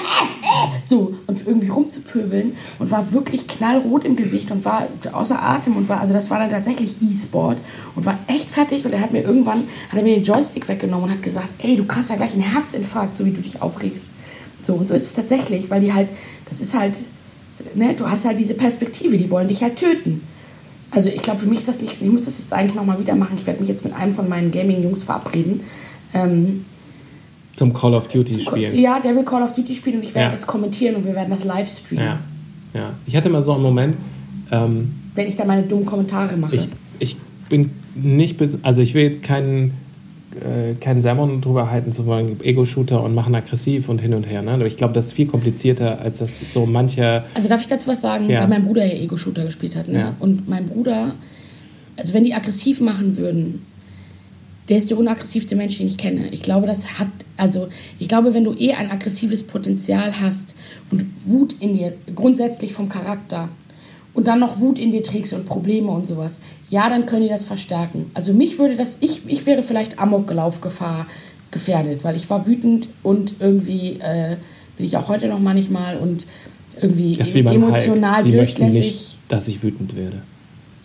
[0.85, 5.89] so, und irgendwie rumzupöbeln und war wirklich knallrot im Gesicht und war außer Atem und
[5.89, 7.57] war, also das war dann tatsächlich E-Sport
[7.95, 11.05] und war echt fertig und er hat mir irgendwann, hat er mir den Joystick weggenommen
[11.05, 14.09] und hat gesagt, ey, du kriegst ja gleich einen Herzinfarkt, so wie du dich aufregst.
[14.61, 16.09] So, und so ist es tatsächlich, weil die halt,
[16.47, 16.99] das ist halt,
[17.75, 20.21] ne, du hast halt diese Perspektive, die wollen dich halt töten.
[20.91, 23.15] Also ich glaube, für mich ist das nicht, ich muss das jetzt eigentlich nochmal wieder
[23.15, 23.37] machen.
[23.39, 25.61] Ich werde mich jetzt mit einem von meinen Gaming-Jungs verabreden.
[26.13, 26.65] Ähm,
[27.55, 28.79] Zum Call of Duty spielen.
[28.79, 30.31] ja, der will Call of Duty spielen und ich werde Ja.
[30.31, 32.19] das kommentieren und wir werden das live streamen, Ja,
[32.73, 32.89] ja.
[33.05, 33.95] Ich hatte mal so einen Moment,
[34.51, 36.55] ähm, wenn ich da meine dummen Kommentare mache.
[36.55, 36.67] ich,
[36.99, 37.17] ich
[37.49, 39.73] bin nicht, also ich will jetzt keinen,
[40.39, 44.41] äh, keinen Sermon drüber halten zu wollen, Ego-Shooter und machen aggressiv und hin und her.
[44.41, 44.51] Ne?
[44.51, 47.25] Aber ich glaube, das ist viel komplizierter, als das so mancher.
[47.33, 48.39] Also darf ich dazu was sagen, Ja.
[48.41, 49.89] weil mein Bruder ja Ego-Shooter gespielt hat.
[49.89, 49.99] Ne?
[49.99, 50.13] Ja.
[50.19, 51.15] Und mein Bruder,
[51.97, 53.65] also wenn die aggressiv machen würden,
[54.69, 56.29] der ist der unaggressivste Mensch, den ich kenne.
[56.29, 57.07] Ich glaube, das hat,
[57.37, 57.67] also
[57.99, 60.55] ich glaube, wenn du eh ein aggressives Potenzial hast
[60.91, 63.49] und Wut in dir, grundsätzlich vom Charakter,
[64.13, 66.39] und dann noch Wut in dir trägst und Probleme und sowas,
[66.69, 68.11] ja, dann können die das verstärken.
[68.13, 71.05] Also mich würde das, ich, ich wäre vielleicht Amoklaufgefahr
[71.49, 74.35] gefährdet, weil ich war wütend und irgendwie äh,
[74.77, 76.25] bin ich auch heute noch manchmal und
[76.81, 78.23] irgendwie Das wie emotional Hulk.
[78.23, 78.81] Sie durchlässig.
[78.81, 80.21] nicht, dass ich wütend werde.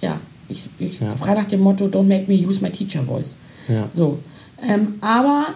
[0.00, 1.16] Ja, ich, ich Ja.
[1.16, 3.36] frei nach dem Motto, don't make me use my teacher voice.
[3.68, 3.88] Ja.
[3.92, 4.18] So.
[4.62, 5.54] Ähm, aber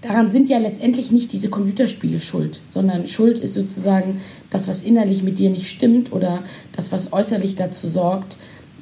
[0.00, 5.22] daran sind ja letztendlich nicht diese Computerspiele schuld, sondern schuld ist sozusagen das, was innerlich
[5.22, 6.42] mit dir nicht stimmt oder
[6.72, 8.36] das, was äußerlich dazu sorgt,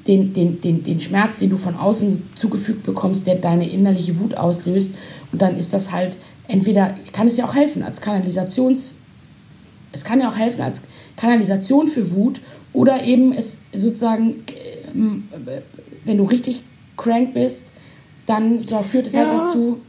[0.07, 4.37] den, den, den, den Schmerz, den du von außen zugefügt bekommst, der deine innerliche Wut
[4.37, 4.91] auslöst.
[5.33, 6.17] Und dann ist das halt,
[6.49, 8.95] entweder kann es ja auch helfen als Kanalisations,
[9.93, 10.83] es kann ja auch helfen als
[11.17, 12.41] Kanalisation für Wut
[12.73, 14.45] oder eben es sozusagen,
[14.95, 15.61] ähm, äh,
[16.05, 16.63] wenn du richtig
[16.97, 17.67] crank bist,
[18.27, 19.39] dann so, führt es halt Ja.
[19.39, 19.81] dazu,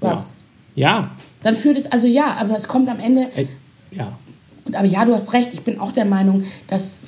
[0.00, 0.36] was?
[0.74, 1.10] Ja.
[1.42, 3.48] Dann führt es, also ja, aber es kommt am Ende, Ey,
[3.92, 4.12] ja.
[4.72, 7.00] aber ja, du hast recht, ich bin auch der Meinung, dass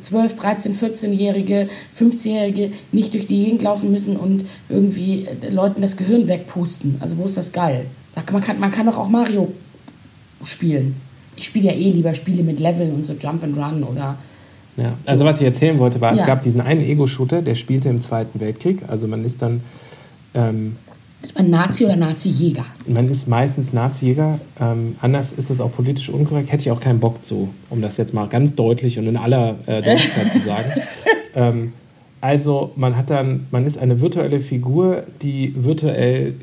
[0.00, 5.96] 12, 13, 14-Jährige, 15-Jährige nicht durch die Gegend laufen müssen und irgendwie äh, Leuten das
[5.96, 6.96] Gehirn wegpusten.
[7.00, 7.86] Also wo ist das geil?
[8.32, 9.52] Man, kann, man kann doch auch Mario
[10.44, 10.96] spielen.
[11.36, 14.16] Ich spiele ja eh lieber Spiele mit Leveln und so Jump and Run oder
[14.76, 16.20] Ja, also was ich erzählen wollte, war, Ja.
[16.20, 18.78] es gab diesen einen Ego-Shooter, der spielte im Zweiten Weltkrieg.
[18.88, 19.60] Also man ist dann,
[20.34, 20.76] ähm,
[21.22, 22.64] ist man Nazi oder Nazi-Jäger?
[22.86, 24.38] man ist meistens Nazi-Jäger.
[24.58, 26.50] Ähm, anders ist das auch politisch unkorrekt.
[26.50, 29.56] Hätte ich auch keinen Bock zu, um das jetzt mal ganz deutlich und in aller
[29.66, 30.72] äh, Deutlichkeit zu sagen.
[31.32, 31.74] Ähm,
[32.20, 36.34] also man hat dann, man ist eine virtuelle Figur, die virtuell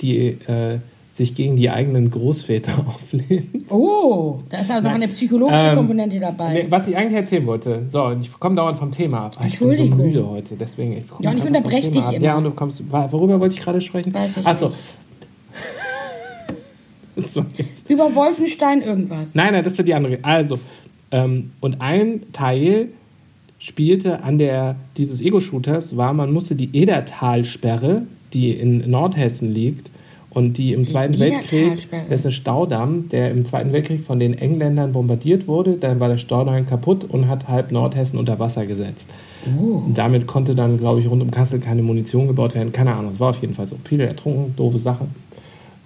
[0.00, 0.78] die äh,
[1.14, 3.70] sich gegen die eigenen Großväter auflehnt.
[3.70, 6.54] Oh, da ist also noch eine psychologische Ähm, Komponente dabei.
[6.54, 9.36] Nee, was ich eigentlich erzählen wollte, so, ich komme dauernd vom Thema ab.
[9.38, 10.06] Ah, Ich bin so Entschuldigung.
[10.06, 10.92] müde heute, deswegen.
[10.94, 12.24] Ich Ja, und ich einfach vom unterbrech Thema dich immer.
[12.26, 12.82] Ja, und du kommst.
[12.90, 14.12] Worüber wollte ich gerade sprechen?
[14.12, 14.70] Weiß ich Achso.
[14.70, 14.78] nicht.
[17.88, 19.34] Über Wolfenstein irgendwas.
[19.36, 20.18] Nein, nein, das wird die andere.
[20.22, 20.58] Also,
[21.12, 22.88] ähm, und ein Teil
[23.60, 28.02] spielte an der dieses Ego-Shooters war, man musste die Edertalsperre,
[28.32, 29.90] die in Nordhessen liegt
[30.34, 34.34] und die im Zweiten Weltkrieg, das ist ein Staudamm, der im Zweiten Weltkrieg von den
[34.34, 35.74] Engländern bombardiert wurde.
[35.74, 39.08] Dann war der Staudamm kaputt und hat halb Nordhessen unter Wasser gesetzt.
[39.86, 42.72] Und damit konnte dann, glaube ich, rund um Kassel keine Munition gebaut werden.
[42.72, 43.76] Keine Ahnung, es war auf jeden Fall so.
[43.84, 45.06] Viele ertrunken, doofe Sache.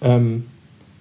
[0.01, 0.45] Ähm,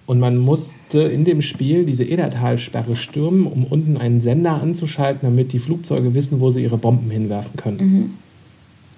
[0.06, 5.52] und man musste in dem Spiel diese Edertalsperre stürmen, um unten einen Sender anzuschalten, damit
[5.52, 7.78] die Flugzeuge wissen, wo sie ihre Bomben hinwerfen können.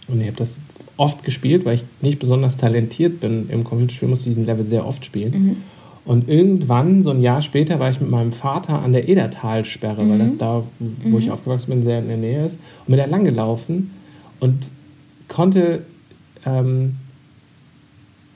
[0.09, 0.59] Und ich habe das
[1.01, 4.87] oft gespielt, weil ich nicht besonders talentiert bin im Computerspiel, musste ich diesen Level sehr
[4.87, 5.63] oft spielen.
[6.05, 10.19] Und irgendwann, so ein Jahr später, war ich mit meinem Vater an der Edertalsperre, weil
[10.19, 13.25] das da, wo ich aufgewachsen bin, sehr in der Nähe ist, und bin da lang
[13.25, 13.93] gelaufen
[14.41, 14.57] und
[15.29, 15.83] konnte
[16.45, 16.97] ähm,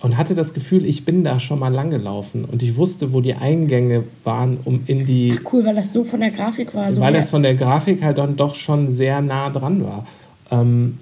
[0.01, 3.21] und hatte das Gefühl, ich bin da schon mal lang gelaufen und ich wusste, wo
[3.21, 6.93] die Eingänge waren, um in die Ach cool, weil das so von der Grafik war.
[6.93, 10.07] So weil das von der Grafik halt dann doch schon sehr nah dran war.
[10.51, 10.99] Ähm,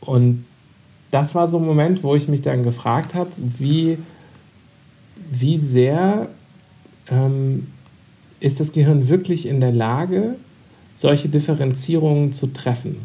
[0.00, 0.44] und
[1.14, 3.98] das war so ein Moment, wo ich mich dann gefragt habe, wie,
[5.30, 6.26] wie sehr
[7.08, 7.68] ähm,
[8.40, 10.34] ist das Gehirn wirklich in der Lage,
[10.96, 12.96] solche Differenzierungen zu treffen.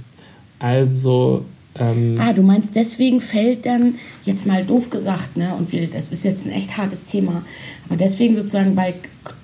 [0.58, 1.46] Also
[1.76, 6.12] ähm, Ah, du meinst, deswegen fällt dann, jetzt mal doof gesagt, ne, und wir, das
[6.12, 7.44] ist jetzt ein echt hartes Thema,
[7.88, 8.96] aber deswegen sozusagen bei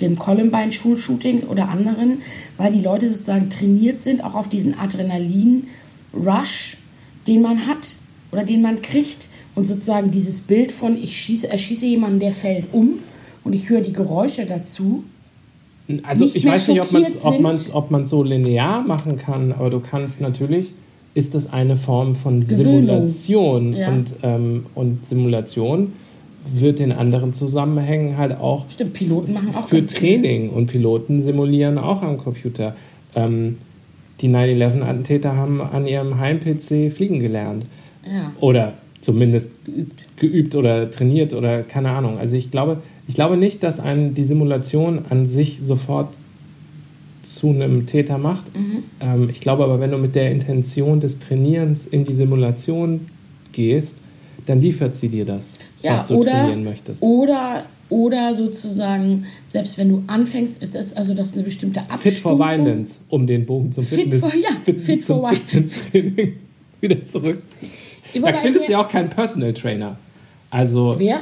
[0.01, 2.23] dem Columbine-Schulshooting oder anderen,
[2.57, 6.77] weil die Leute sozusagen trainiert sind, auch auf diesen Adrenalin-Rush,
[7.27, 7.97] den man hat
[8.35, 12.65] oder den man kriegt und sozusagen dieses Bild von, ich schieße, erschieße jemanden, der fällt
[12.73, 12.99] um
[13.45, 15.05] und ich höre die Geräusche dazu.
[16.03, 19.53] Also ich weiß nicht, ob man es ob man's, ob man's so linear machen kann,
[19.53, 20.73] aber du kannst natürlich,
[21.13, 23.09] ist das eine Form von Gewöhnung.
[23.09, 23.73] Simulation.
[23.73, 23.87] Ja.
[23.87, 25.93] Und, ähm, und Simulation
[26.53, 30.21] wird in anderen Zusammenhängen halt auch Stimmt, Piloten machen auch für ganz viel.
[30.21, 32.75] Training und Piloten simulieren auch am Computer.
[33.15, 33.59] Ähm,
[34.19, 37.65] die 9-11-Attentäter haben an ihrem Heim-PC fliegen gelernt.
[38.05, 38.31] Ja.
[38.39, 40.03] Oder zumindest geübt.
[40.17, 42.17] geübt oder trainiert oder keine Ahnung.
[42.17, 42.77] Also ich glaube,
[43.07, 46.09] ich glaube nicht, dass ein, die Simulation an sich sofort
[47.23, 48.55] zu einem Täter macht.
[48.55, 48.83] Mhm.
[48.99, 53.01] Ähm, ich glaube aber, wenn du mit der Intention des Trainierens in die Simulation
[53.51, 53.97] gehst,
[54.45, 57.01] dann liefert sie dir das, Ja, was du oder, trainieren möchtest.
[57.01, 62.01] Oder, oder sozusagen, selbst wenn du anfängst, ist das also das eine bestimmte Abstufung.
[62.11, 66.33] Fit for Violence, um den Bogen zum Fit Fitness, for- ja, fit zum for Fitnesstraining
[66.81, 67.41] wieder zurück.
[68.21, 69.97] Da findest du ja auch keinen Personal Trainer.
[70.49, 71.21] Also Wer?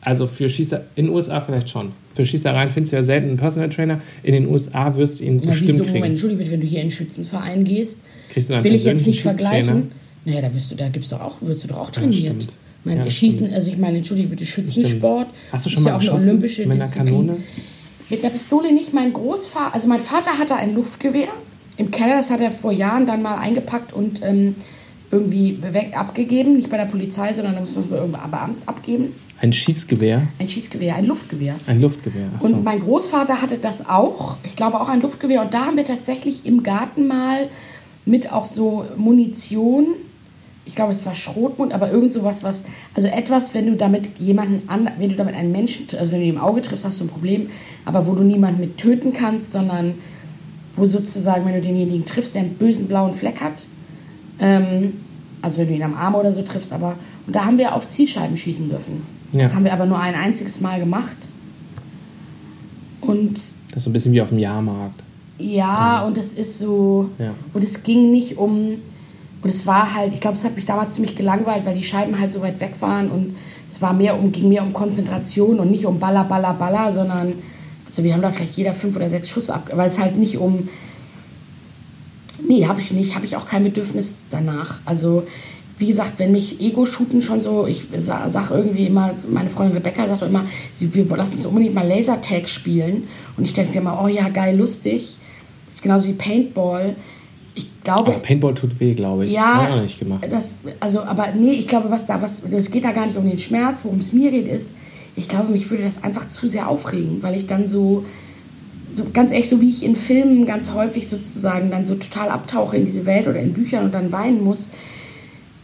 [0.00, 1.92] Also für Schießer, in den USA vielleicht schon.
[2.14, 4.00] Für Schießereien findest du ja selten einen Personal Trainer.
[4.22, 5.84] In den USA wirst du ihn Na, bestimmt wieso?
[5.84, 5.98] kriegen.
[5.98, 7.98] Moment, bitte, wenn du hier in einen Schützenverein gehst,
[8.30, 9.90] Kriegst du einen will ich jetzt nicht vergleichen.
[10.26, 12.42] Naja, da wirst du, da gibt's doch auch, wirst du doch auch trainiert.
[12.42, 12.48] ich
[12.84, 15.96] meine, Ja, Schießen, also ich meine, entschuldige bitte, Schützensport Hast du schon ist mal ja
[15.96, 17.06] auch eine olympische mit einer Disziplin.
[17.08, 17.36] Kanone?
[18.10, 18.92] Mit einer Pistole nicht.
[18.92, 21.28] Mein Großvater, also mein Vater hatte ein Luftgewehr
[21.78, 24.54] im Keller, das hat er vor Jahren dann mal eingepackt und ähm,
[25.14, 28.68] irgendwie weg, abgegeben, nicht bei der Polizei, sondern da muss man es bei irgendeinem Beamt
[28.68, 29.14] abgeben.
[29.40, 31.54] Ein Schießgewehr, Ein Schießgewehr, ein Luftgewehr.
[31.66, 32.28] ein Luftgewehr.
[32.36, 32.48] Ach so.
[32.48, 34.36] Und mein Großvater hatte das auch.
[34.44, 35.42] Ich glaube auch ein Luftgewehr.
[35.42, 37.48] Und da haben wir tatsächlich im Garten mal
[38.06, 39.86] mit auch so Munition.
[40.66, 44.66] Ich glaube, es war Schrotmund, aber irgend sowas, was, also etwas, wenn du damit jemanden
[44.68, 47.04] an, wenn du damit einen Menschen, also wenn du ihn im Auge triffst, hast du
[47.04, 47.48] ein Problem,
[47.84, 49.94] aber wo du niemanden mit töten kannst, sondern
[50.76, 53.66] wo sozusagen, wenn du denjenigen triffst, der einen bösen blauen Fleck hat,
[54.40, 54.94] ähm,
[55.44, 57.86] also wenn du ihn am Arm oder so triffst, aber, und da haben wir auf
[57.86, 59.02] Zielscheiben schießen dürfen.
[59.32, 59.56] Das Ja.
[59.56, 61.16] haben wir aber nur ein einziges Mal gemacht.
[63.00, 63.34] Und
[63.68, 65.00] das ist so ein bisschen wie auf dem Jahrmarkt.
[65.38, 67.10] ja, und es ist so.
[67.18, 67.32] Ja.
[67.52, 68.76] Und es ging nicht um.
[69.42, 72.18] Und es war halt, ich glaube, es hat mich damals ziemlich gelangweilt, weil die Scheiben
[72.18, 73.36] halt so weit weg waren und
[73.70, 77.34] es war mehr um, ging mehr um Konzentration und nicht um Baller, Baller, Baller, sondern,
[77.84, 80.38] also wir haben da vielleicht jeder fünf oder sechs Schuss ab, weil es halt nicht
[80.38, 80.68] um.
[82.46, 84.78] Nee, habe ich nicht, habe ich auch kein Bedürfnis danach.
[84.84, 85.24] Also,
[85.78, 90.06] wie gesagt, wenn mich Ego-Shooten schon so, ich sa- sag irgendwie immer, meine Freundin Rebecca
[90.06, 93.04] sagt auch immer, sie, wir lassen uns unbedingt mal Lasertag spielen.
[93.36, 95.16] Und ich denke immer, oh ja, geil, lustig.
[95.66, 96.94] Das ist genauso wie Paintball.
[97.56, 99.32] Ich glaube, Aber Paintball tut weh, glaube ich.
[99.32, 100.26] ja, auch nicht gemacht.
[100.30, 103.28] Das, also, aber nee, ich glaube, was da, was, es geht da gar nicht um
[103.28, 104.72] den Schmerz, worum es mir geht, ist,
[105.16, 108.04] ich glaube, mich würde das einfach zu sehr aufregen, weil ich dann so,
[108.94, 112.76] so ganz ehrlich, so wie ich in Filmen ganz häufig sozusagen dann so total abtauche
[112.76, 114.68] in diese Welt oder in Büchern und dann weinen muss,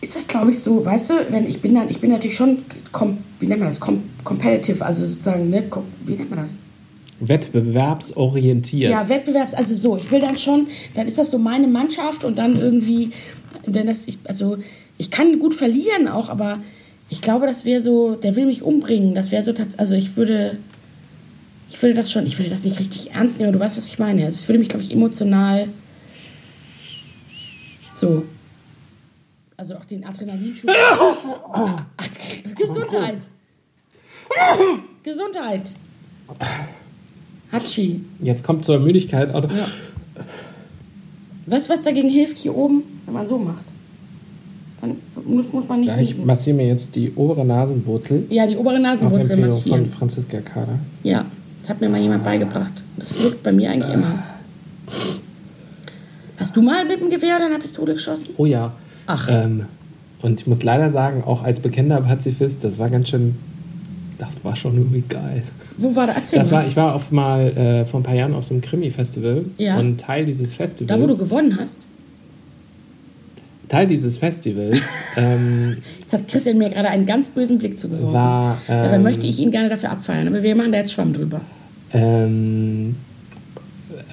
[0.01, 2.59] ist das, glaube ich, so, weißt du, wenn ich bin dann, ich bin natürlich schon,
[2.91, 6.63] kom, wie nennt man das, kom, competitive, also sozusagen, ne, kom, wie nennt man das?
[7.21, 8.91] Wettbewerbsorientiert.
[8.91, 12.39] Ja, Wettbewerbs, also so, ich will dann schon, dann ist das so meine Mannschaft und
[12.39, 13.11] dann irgendwie,
[13.67, 14.57] denn das, ich, also
[14.97, 16.61] ich kann gut verlieren auch, aber
[17.11, 20.57] ich glaube, das wäre so, der will mich umbringen, das wäre so, also ich würde,
[21.71, 23.87] ich würde das schon, ich würde das nicht richtig ernst nehmen, aber du weißt, was
[23.87, 24.25] ich meine.
[24.27, 25.69] Also es würde mich, glaube ich, emotional
[28.01, 28.25] so,
[29.59, 30.71] also auch den Adrenalinschub.
[32.57, 33.19] Gesundheit.
[35.03, 35.63] Gesundheit.
[37.53, 38.01] Hatschi.
[38.23, 39.35] Jetzt kommt zur Müdigkeit.
[39.35, 39.69] Ja.
[41.45, 42.85] Weißt du, was dagegen hilft hier oben?
[43.05, 43.65] Wenn man so macht.
[44.81, 44.97] Dann
[45.27, 48.27] muss, muss man nicht Ja, ich massiere mir jetzt die obere Nasenwurzel.
[48.31, 49.83] Ja, die obere Nasenwurzel massieren.
[49.83, 50.79] von Franziska Kader.
[51.03, 51.27] Ja,
[51.61, 52.73] das hat mir mal jemand beigebracht.
[52.97, 54.19] Das wirkt bei mir eigentlich immer.
[56.37, 58.29] Hast du mal mit dem Gewehr oder einer Pistole geschossen?
[58.37, 58.73] Oh ja.
[59.07, 59.29] Ach.
[59.31, 59.67] Ähm,
[60.23, 63.37] und ich muss leider sagen, auch als bekennender Pazifist, das war ganz schön.
[64.19, 65.43] Das war schon irgendwie geil.
[65.79, 66.17] Wo war der?
[66.17, 68.61] Erzähl Das war, ich war auf mal äh, vor ein paar Jahren auf so einem
[68.61, 69.79] Krimi-Festival Ja.
[69.79, 70.95] und Teil dieses Festivals.
[70.95, 71.79] da, wo du gewonnen hast.
[73.71, 74.83] Teil dieses Festivals
[75.17, 78.13] ähm, Jetzt hat Christian mir gerade einen ganz bösen Blick zugeworfen.
[78.13, 78.59] war.
[78.67, 81.41] Dabei ähm, möchte ich ihn gerne dafür abfeiern, aber wir machen da jetzt Schwamm drüber.
[81.93, 82.97] ähm,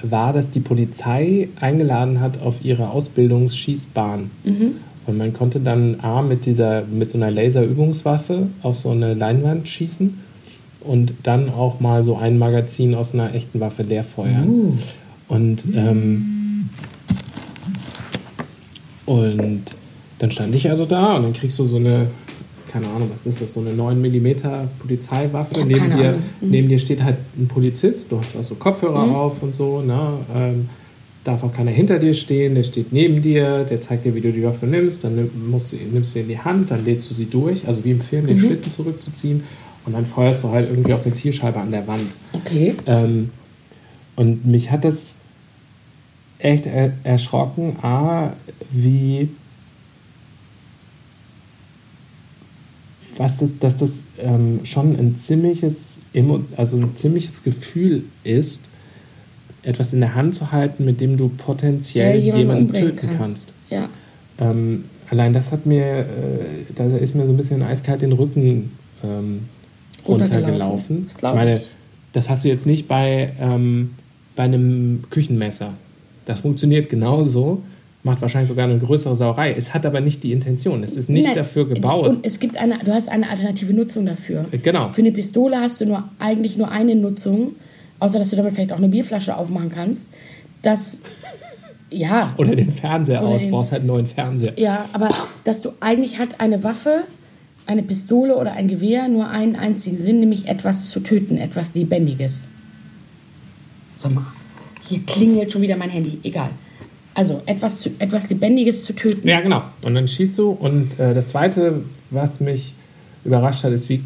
[0.02, 4.30] war, dass die Polizei eingeladen hat auf ihre Ausbildungsschießbahn.
[5.06, 9.66] Und man konnte dann A mit dieser, mit so einer Laserübungswaffe auf so eine Leinwand
[9.68, 10.20] schießen
[10.82, 14.78] und dann auch mal so ein Magazin aus einer echten Waffe leer feuern.
[15.28, 16.37] Und, ähm,
[19.08, 19.62] und
[20.18, 22.08] dann stand ich also da und dann kriegst du so eine,
[22.70, 24.28] keine Ahnung, was ist das, so eine 9 mm
[24.80, 25.64] Polizeiwaffe.
[25.64, 26.18] Neben dir.
[26.40, 26.50] Mhm.
[26.50, 30.00] neben dir steht halt ein Polizist, du hast also Kopfhörer auf und so, ne?
[30.34, 30.68] Ähm,
[31.24, 34.32] darf auch keiner hinter dir stehen, der steht neben dir, der zeigt dir, wie du
[34.32, 37.14] die Waffe nimmst, dann musst du, nimmst du sie in die Hand, dann lädst du
[37.14, 38.28] sie durch, also wie im Film, Mhm.
[38.28, 39.42] den Schlitten zurückzuziehen
[39.84, 42.06] und dann feuerst du halt irgendwie auf eine Zielscheibe an der Wand.
[42.32, 42.74] Okay.
[42.86, 43.30] Ähm,
[44.16, 45.17] und mich hat das
[46.38, 48.32] echt er erschrocken, A,
[48.70, 49.28] wie
[53.16, 56.00] was das, dass das ähm, schon ein ziemliches,
[56.56, 58.68] also ein ziemliches Gefühl ist,
[59.62, 63.52] etwas in der Hand zu halten, mit dem du potenziell Ja, jemanden, töten kannst.
[63.70, 63.88] Ja.
[64.40, 66.04] Ähm, allein das hat mir, äh,
[66.74, 68.70] da ist mir so ein bisschen eiskalt den Rücken
[69.02, 69.40] ähm,
[70.06, 71.06] Runtergelaufen.
[71.08, 71.60] Ich meine,
[72.12, 73.90] das hast du jetzt nicht bei, ähm,
[74.36, 75.74] bei einem Küchenmesser.
[76.28, 77.62] Das funktioniert genauso,
[78.02, 79.54] macht wahrscheinlich sogar eine größere Sauerei.
[79.54, 80.84] Es hat aber nicht die Intention.
[80.84, 82.06] Es ist nicht Nein, dafür gebaut.
[82.08, 84.44] Und es gibt eine, du hast eine alternative Nutzung dafür.
[84.50, 84.90] Äh, genau.
[84.90, 87.54] Für eine Pistole hast du nur eigentlich nur eine Nutzung,
[87.98, 90.10] außer dass du damit vielleicht auch eine Bierflasche aufmachen kannst.
[90.60, 90.98] Das,
[91.88, 94.52] ja, Oder den Fernseher Oder aus, den- brauchst halt einen neuen Fernseher.
[94.58, 95.08] ja, aber
[95.44, 97.04] dass du eigentlich hat eine Waffe,
[97.64, 102.46] eine Pistole oder ein Gewehr nur einen einzigen Sinn, nämlich etwas zu töten, etwas Lebendiges.
[103.96, 104.24] Sag mal,
[104.88, 106.18] hier klingelt schon wieder mein Handy.
[106.22, 106.50] Egal.
[107.14, 109.26] Also etwas, zu, etwas Lebendiges zu töten.
[109.26, 109.62] Ja, genau.
[109.82, 110.50] Und dann schießt du.
[110.50, 112.74] Und äh, das Zweite, was mich
[113.24, 114.02] überrascht hat, ist, wie,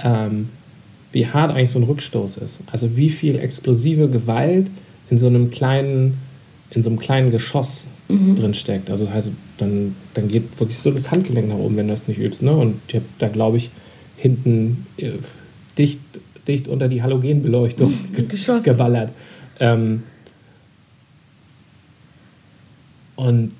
[0.00, 0.48] ähm,
[1.12, 2.62] wie hart eigentlich so ein Rückstoß ist.
[2.70, 4.68] Also wie viel explosive Gewalt
[5.10, 6.18] in so einem kleinen
[6.70, 8.90] in so einem kleinen Geschoss drin steckt.
[8.90, 9.24] Also halt
[9.58, 12.42] dann, dann geht wirklich so das Handgelenk nach oben, wenn du das nicht übst.
[12.42, 12.52] Ne?
[12.52, 13.70] Und ich habe da, glaube ich,
[14.16, 15.12] hinten äh,
[15.78, 16.00] dicht,
[16.48, 18.64] dicht unter die Halogenbeleuchtung ge- Geschossen.
[18.64, 19.12] geballert.
[19.60, 20.04] Ähm,
[23.16, 23.52] und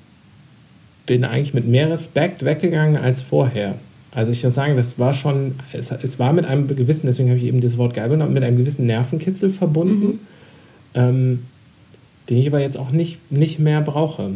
[1.05, 3.75] bin eigentlich mit mehr Respekt weggegangen als vorher.
[4.11, 7.39] Also ich muss sagen, das war schon, es, es war mit einem gewissen, deswegen habe
[7.39, 10.19] ich eben das Wort geil benannt, mit einem gewissen Nervenkitzel verbunden,
[10.93, 11.45] ähm,
[12.29, 14.33] den ich aber jetzt auch nicht, nicht mehr brauche.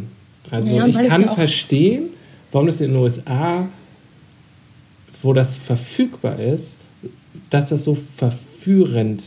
[0.50, 2.08] Also Ja, ich kann ja verstehen,
[2.50, 3.68] warum das in den USA,
[5.22, 6.78] wo das verfügbar ist,
[7.50, 9.22] dass das so verführend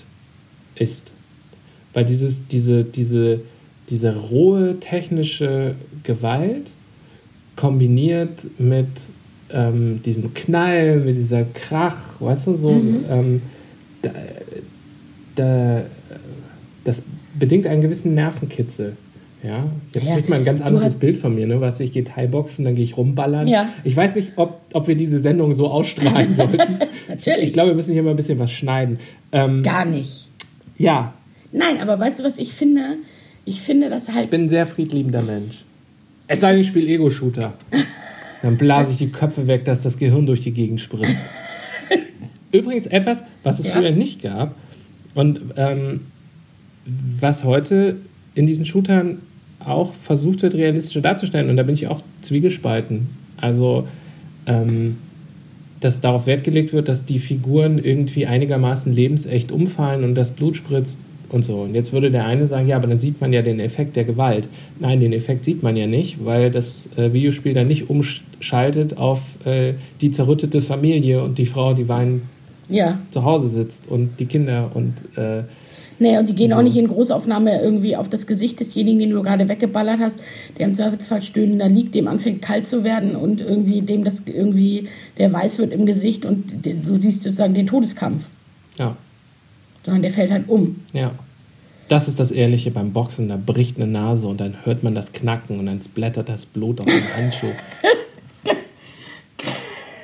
[0.75, 1.13] ist.
[1.93, 3.41] Weil dieses, diese, diese,
[3.89, 6.71] diese rohe technische Gewalt
[7.55, 8.87] kombiniert mit
[9.53, 13.41] ähm, diesem Knall, mit dieser Krach, weißt du, so, ähm,
[14.01, 14.11] da,
[15.35, 15.81] da,
[16.83, 17.03] das
[17.37, 18.95] bedingt einen gewissen Nervenkitzel.
[19.43, 19.65] Ja,
[19.95, 21.59] jetzt Ja, kriegt man ein ganz du anderes Bild von mir, ne?
[21.61, 23.47] Was ich gehe Thai-Boxen, dann gehe ich rumballern.
[23.47, 23.69] Ja.
[23.83, 26.77] Ich weiß nicht, ob, ob wir diese Sendung so ausstrahlen sollten.
[27.09, 27.47] Natürlich.
[27.47, 28.99] Ich glaube, wir müssen hier mal ein bisschen was schneiden.
[29.31, 30.29] Ähm, Gar nicht.
[30.77, 31.13] ja,
[31.51, 32.97] Nein, aber weißt du, was ich finde?
[33.45, 35.63] Ich finde, dass halt ich bin ein sehr friedliebender Mensch.
[36.27, 37.53] Es sei denn, ich spiele Ego-Shooter.
[38.41, 41.23] Dann blase ich die Köpfe weg, dass das Gehirn durch die Gegend spritzt.
[42.51, 43.73] Übrigens etwas, was es Ja.
[43.73, 44.55] früher nicht gab
[45.13, 46.01] und ähm,
[47.19, 47.97] was heute
[48.35, 49.19] in diesen Shootern
[49.59, 51.49] auch versucht wird, realistischer darzustellen.
[51.49, 53.09] Und da bin ich auch zwiegespalten.
[53.37, 53.87] Also,
[54.47, 54.97] ähm,
[55.79, 60.55] dass darauf Wert gelegt wird, dass die Figuren irgendwie einigermaßen lebensecht umfallen und das Blut
[60.57, 60.99] spritzt
[61.31, 61.61] und so.
[61.61, 64.03] Und jetzt würde der eine sagen, ja, aber dann sieht man ja den Effekt der
[64.03, 64.47] Gewalt.
[64.79, 69.45] Nein, den Effekt sieht man ja nicht, weil das äh, Videospiel dann nicht umschaltet auf
[69.45, 72.23] äh, die zerrüttete Familie und die Frau, die weinend
[72.69, 72.99] ja.
[73.11, 75.43] zu Hause sitzt und die Kinder und äh,
[75.99, 76.63] Nee, und die gehen auch So.
[76.63, 80.19] nicht in Großaufnahme irgendwie auf das Gesicht desjenigen, den du gerade weggeballert hast,
[80.57, 84.87] der im Zweifelsfall stöhnender liegt, dem anfängt kalt zu werden und irgendwie dem das irgendwie,
[85.19, 88.29] der weiß wird im Gesicht und du siehst sozusagen den Todeskampf,
[88.79, 88.97] ja,
[89.83, 90.81] sondern der fällt halt um.
[90.93, 91.11] ja.
[91.87, 93.27] Das ist das Ehrliche beim Boxen.
[93.27, 96.79] Da bricht eine Nase und dann hört man das Knacken und dann splattert das Blut
[96.79, 97.47] auf den Handschuh.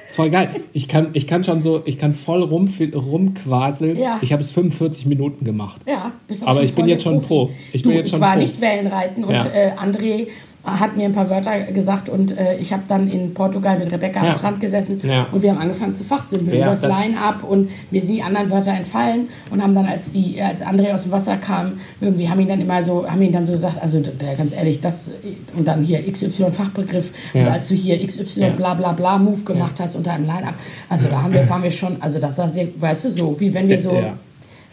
[0.07, 0.49] ist voll geil.
[0.73, 3.95] Ich kann, ich kann schon so, ich kann voll rum, rumquaseln.
[3.97, 4.19] Ja.
[4.21, 5.82] Ich habe es 45 Minuten gemacht.
[5.88, 6.11] Ja,
[6.45, 7.28] Aber ich bin jetzt schon Profi.
[7.28, 7.49] pro.
[7.71, 8.39] Ich du, bin jetzt schon ich war pro.
[8.41, 9.45] nicht Wellenreiten und Ja.
[9.45, 10.28] äh, André
[10.68, 14.22] hat mir ein paar Wörter gesagt und äh, ich habe dann in Portugal mit Rebecca
[14.24, 14.32] Ja.
[14.32, 15.28] am Strand gesessen Ja.
[15.32, 18.49] und wir haben angefangen zu fachsimpeln Ja, über das Line-Up und mir sind die anderen
[18.49, 22.39] Wörter entfallen und haben dann, als die, als André aus dem Wasser kam, irgendwie haben
[22.41, 24.01] ihn dann immer so, haben ihn dann so gesagt, also
[24.38, 25.11] ganz ehrlich, das
[25.55, 29.80] und dann hier XY Fachbegriff und als du hier XY bla bla bla Move gemacht
[29.80, 30.55] hast unter einem Line-Up,
[30.89, 33.53] also da haben wir, waren wir schon, also das war sehr, weißt du, so, wie
[33.53, 33.97] wenn wir so.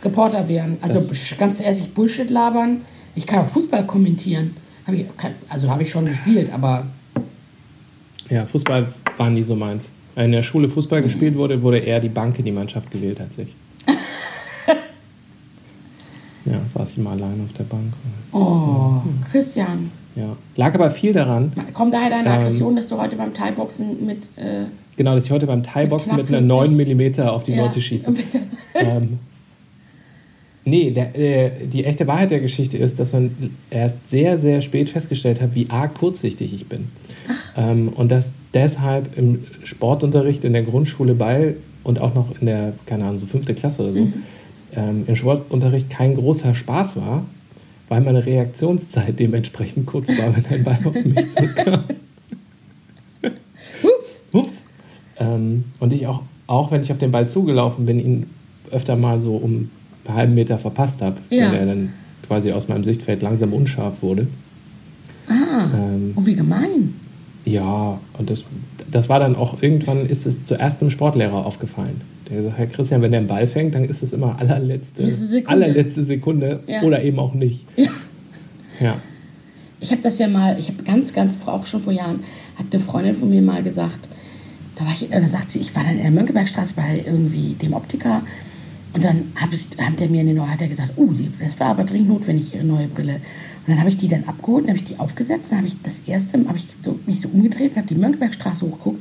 [0.03, 0.77] Reporter werden.
[0.83, 2.83] Also Das- ganz ehrlich, Bullshit labern.
[3.15, 4.55] Ich kann auch Fußball kommentieren.
[4.87, 5.07] Hab ich,
[5.49, 6.87] also habe ich schon gespielt, aber
[8.31, 9.89] Ja, Fußball war nie so meins.
[10.15, 13.21] Wenn in der Schule Fußball gespielt wurde, wurde eher die Bank in die Mannschaft gewählt
[13.21, 13.49] als ich.
[16.45, 17.93] ja, saß ich mal allein auf der Bank.
[18.33, 20.37] oh, Christian, Ja.
[20.57, 22.35] Lag aber viel daran, kommt daher deine Ähm.
[22.35, 24.67] Aggression, dass du heute beim Thai-Boxen mit äh,
[24.97, 27.19] genau, dass ich heute beim Thai-Boxen Mit mit, einer 9 40.
[27.19, 28.15] mm auf die ja, Leute schieße.
[28.75, 29.19] ähm,
[30.65, 33.35] nee, der, äh, die echte Wahrheit der Geschichte ist, dass man
[33.71, 36.89] erst sehr, sehr spät festgestellt hat, wie arg kurzsichtig ich bin.
[37.57, 42.73] Ähm, und dass deshalb im Sportunterricht in der Grundschule bei und auch noch in der,
[42.87, 44.13] keine Ahnung, so fünfte Klasse oder so, Mhm.
[44.77, 47.25] ähm, im Sportunterricht kein großer Spaß war,
[47.89, 51.85] weil meine Reaktionszeit dementsprechend kurz war, wenn ein Ball auf mich zukam.
[53.83, 54.23] Ups.
[54.33, 54.67] Ups.
[55.19, 58.27] Ähm, und ich auch, auch wenn ich auf den Ball zugelaufen bin, ihn
[58.71, 59.71] öfter mal so um
[60.07, 61.49] einen halben Meter verpasst habe, Ja.
[61.51, 61.93] weil er dann
[62.27, 64.27] quasi aus meinem Sichtfeld langsam unscharf wurde.
[65.29, 66.95] Ah, Ähm, oh, wie gemein.
[67.45, 68.45] ja, und das,
[68.91, 72.01] das war dann auch irgendwann, ist es zuerst einem Sportlehrer aufgefallen.
[72.29, 75.27] Der gesagt, Herr Christian, wenn der einen Ball fängt, dann ist es immer allerletzte, Letzte
[75.27, 75.51] Sekunde.
[75.51, 76.83] allerletzte Sekunde Ja.
[76.83, 77.67] oder eben auch nicht.
[77.77, 77.89] Ja.
[78.81, 78.97] Ja.
[79.81, 82.21] Ich habe das ja mal, ich habe ganz, ganz, auch schon vor Jahren,
[82.57, 84.09] hat eine Freundin von mir mal gesagt,
[84.77, 87.75] da war ich, da sagt sie, ich war dann in der Mönckebergstraße bei irgendwie dem
[87.75, 88.23] Optiker
[88.95, 91.69] und dann hab ich, hat der mir eine neue, hat er gesagt, uh, das war
[91.69, 93.15] aber dringend notwendig, ihre neue Brille.
[93.15, 95.77] Und dann habe ich die dann abgeholt, dann habe ich die aufgesetzt, dann habe ich
[95.83, 99.01] das erste, habe ich so, mich so umgedreht, habe die Mönckebergstraße hochgeguckt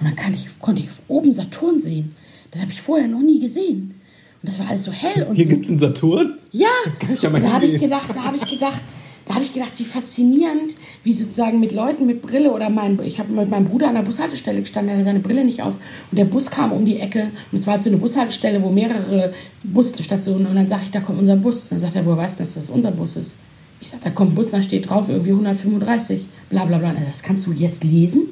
[0.00, 2.16] und dann kann ich, konnte ich oben Saturn sehen.
[2.50, 3.94] Das habe ich vorher noch nie gesehen.
[4.42, 5.50] Und das war alles so hell und Hier so.
[5.50, 6.38] gibt es einen Saturn.
[6.50, 6.68] Ja,
[7.12, 8.82] ich ja mal da habe ich gedacht, da habe ich gedacht,
[9.28, 10.74] da habe ich gedacht, wie faszinierend,
[11.04, 14.02] wie sozusagen mit Leuten mit Brille oder mein, ich habe mit meinem Bruder an der
[14.02, 15.74] Bushaltestelle gestanden, der hatte seine Brille nicht auf
[16.10, 18.70] und der Bus kam um die Ecke und es war halt so eine Bushaltestelle, wo
[18.70, 21.68] mehrere Busstationen und dann sage ich, da kommt unser Bus.
[21.68, 23.36] Dann sagt er, woher weißt du, dass das unser Bus ist?
[23.80, 26.88] Ich sag, da kommt ein Bus, da steht drauf irgendwie 135, bla bla bla.
[26.88, 28.22] Er sagt, das kannst du jetzt lesen?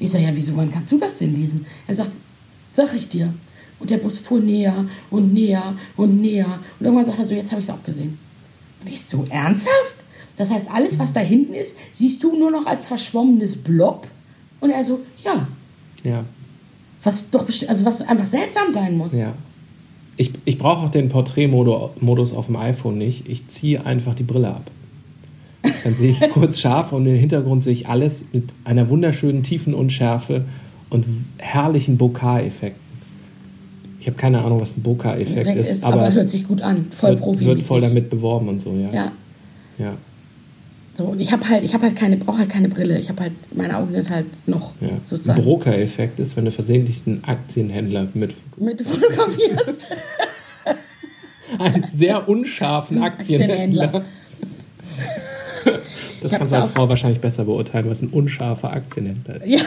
[0.00, 1.64] Ich sag, ja, wieso, wann kannst du das denn lesen?
[1.86, 2.10] Er sagt,
[2.72, 3.32] sag ich dir.
[3.78, 6.58] Und der Bus fuhr näher und näher und näher.
[6.80, 8.18] Und irgendwann sagt er so, jetzt habe ich es auch gesehen.
[8.80, 10.01] Und ich so, ernsthaft?
[10.36, 14.06] Das heißt, alles, was da hinten ist, siehst du nur noch als verschwommenes Blob?
[14.60, 15.46] Und er so, ja.
[16.04, 16.24] Ja.
[17.02, 19.14] Was doch also was einfach seltsam sein muss.
[19.14, 19.34] Ja.
[20.16, 23.28] Ich, ich brauche auch den Porträtmodus auf dem iPhone nicht.
[23.28, 24.70] Ich ziehe einfach die Brille ab.
[25.84, 29.74] Dann sehe ich kurz scharf und im Hintergrund sehe ich alles mit einer wunderschönen tiefen
[29.74, 30.44] Unschärfe
[30.90, 31.06] und
[31.38, 32.80] herrlichen Bokeh-Effekten.
[34.00, 36.60] Ich habe keine Ahnung, was ein Bokeh-Effekt Effekt ist, ist, aber, aber, hört sich gut
[36.60, 36.86] an.
[36.90, 37.44] Voll wird, Profi.
[37.44, 38.92] wird voll damit beworben und so, ja.
[38.92, 39.12] Ja.
[39.78, 39.94] ja.
[40.94, 42.98] So, und ich habe halt, ich habe halt keine, brauche halt keine Brille.
[42.98, 44.88] Ich habe halt, meine Augen sind halt noch ja.
[44.88, 50.04] Ein sozusagen Broker-Effekt ist, wenn du versehentlich einen Aktienhändler mit mit fotografierst.
[51.58, 53.84] einem sehr unscharfen Aktienhändler.
[53.84, 54.04] Aktienhändler.
[56.20, 59.48] Das kannst du als Frau wahrscheinlich besser beurteilen, was ein unscharfer Aktienhändler ist.
[59.48, 59.60] ja.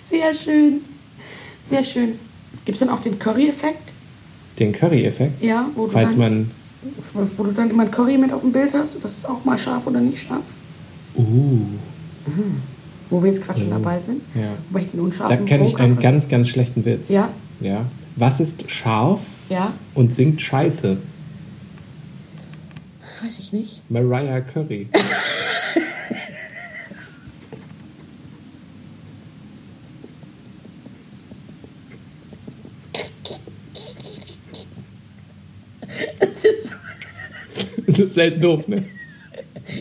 [0.00, 0.80] Sehr schön.
[1.62, 2.18] Sehr schön.
[2.64, 3.92] Gibt es dann auch den Curry-Effekt?
[4.58, 6.50] Den Curry-Effekt, Ja, wo du, falls dann, man.
[7.12, 8.96] wo, du dann immer ein Curry mit auf dem Bild hast.
[9.02, 10.42] Das ist auch mal scharf oder nicht scharf.
[11.16, 11.60] Uh,
[13.10, 14.20] Wo wir jetzt gerade schon dabei sind.
[14.34, 14.52] ja.
[14.68, 17.08] Wobei ich den Da unscharfen kenne ich einen ganz, ganz schlechten Witz.
[17.08, 17.30] Ja,
[17.60, 17.84] ja.
[18.16, 20.96] Was ist scharf ja, und singt Scheiße?
[23.22, 23.82] weiß ich nicht.
[23.90, 24.88] Mariah Curry.
[36.20, 36.72] Das ist,
[37.98, 38.84] Das ist selten doof, ne?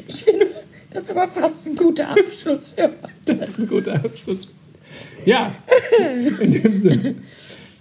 [0.08, 0.48] ich finde,
[0.92, 2.92] das ist aber fast ein guter Abschluss für
[3.26, 4.48] Das ist ein guter Abschluss.
[5.24, 5.54] Ja,
[6.42, 7.16] in dem Sinne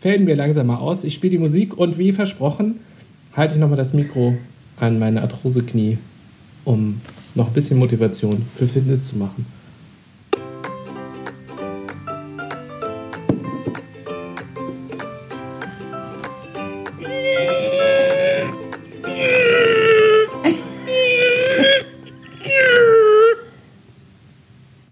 [0.00, 1.04] fällen wir langsam mal aus.
[1.04, 2.80] Ich spiele die Musik und wie versprochen
[3.34, 4.36] halte ich nochmal das Mikro
[4.78, 5.96] an meine Arthrose-Knie,
[6.64, 7.00] um
[7.34, 9.46] noch ein bisschen Motivation für Fitness zu machen.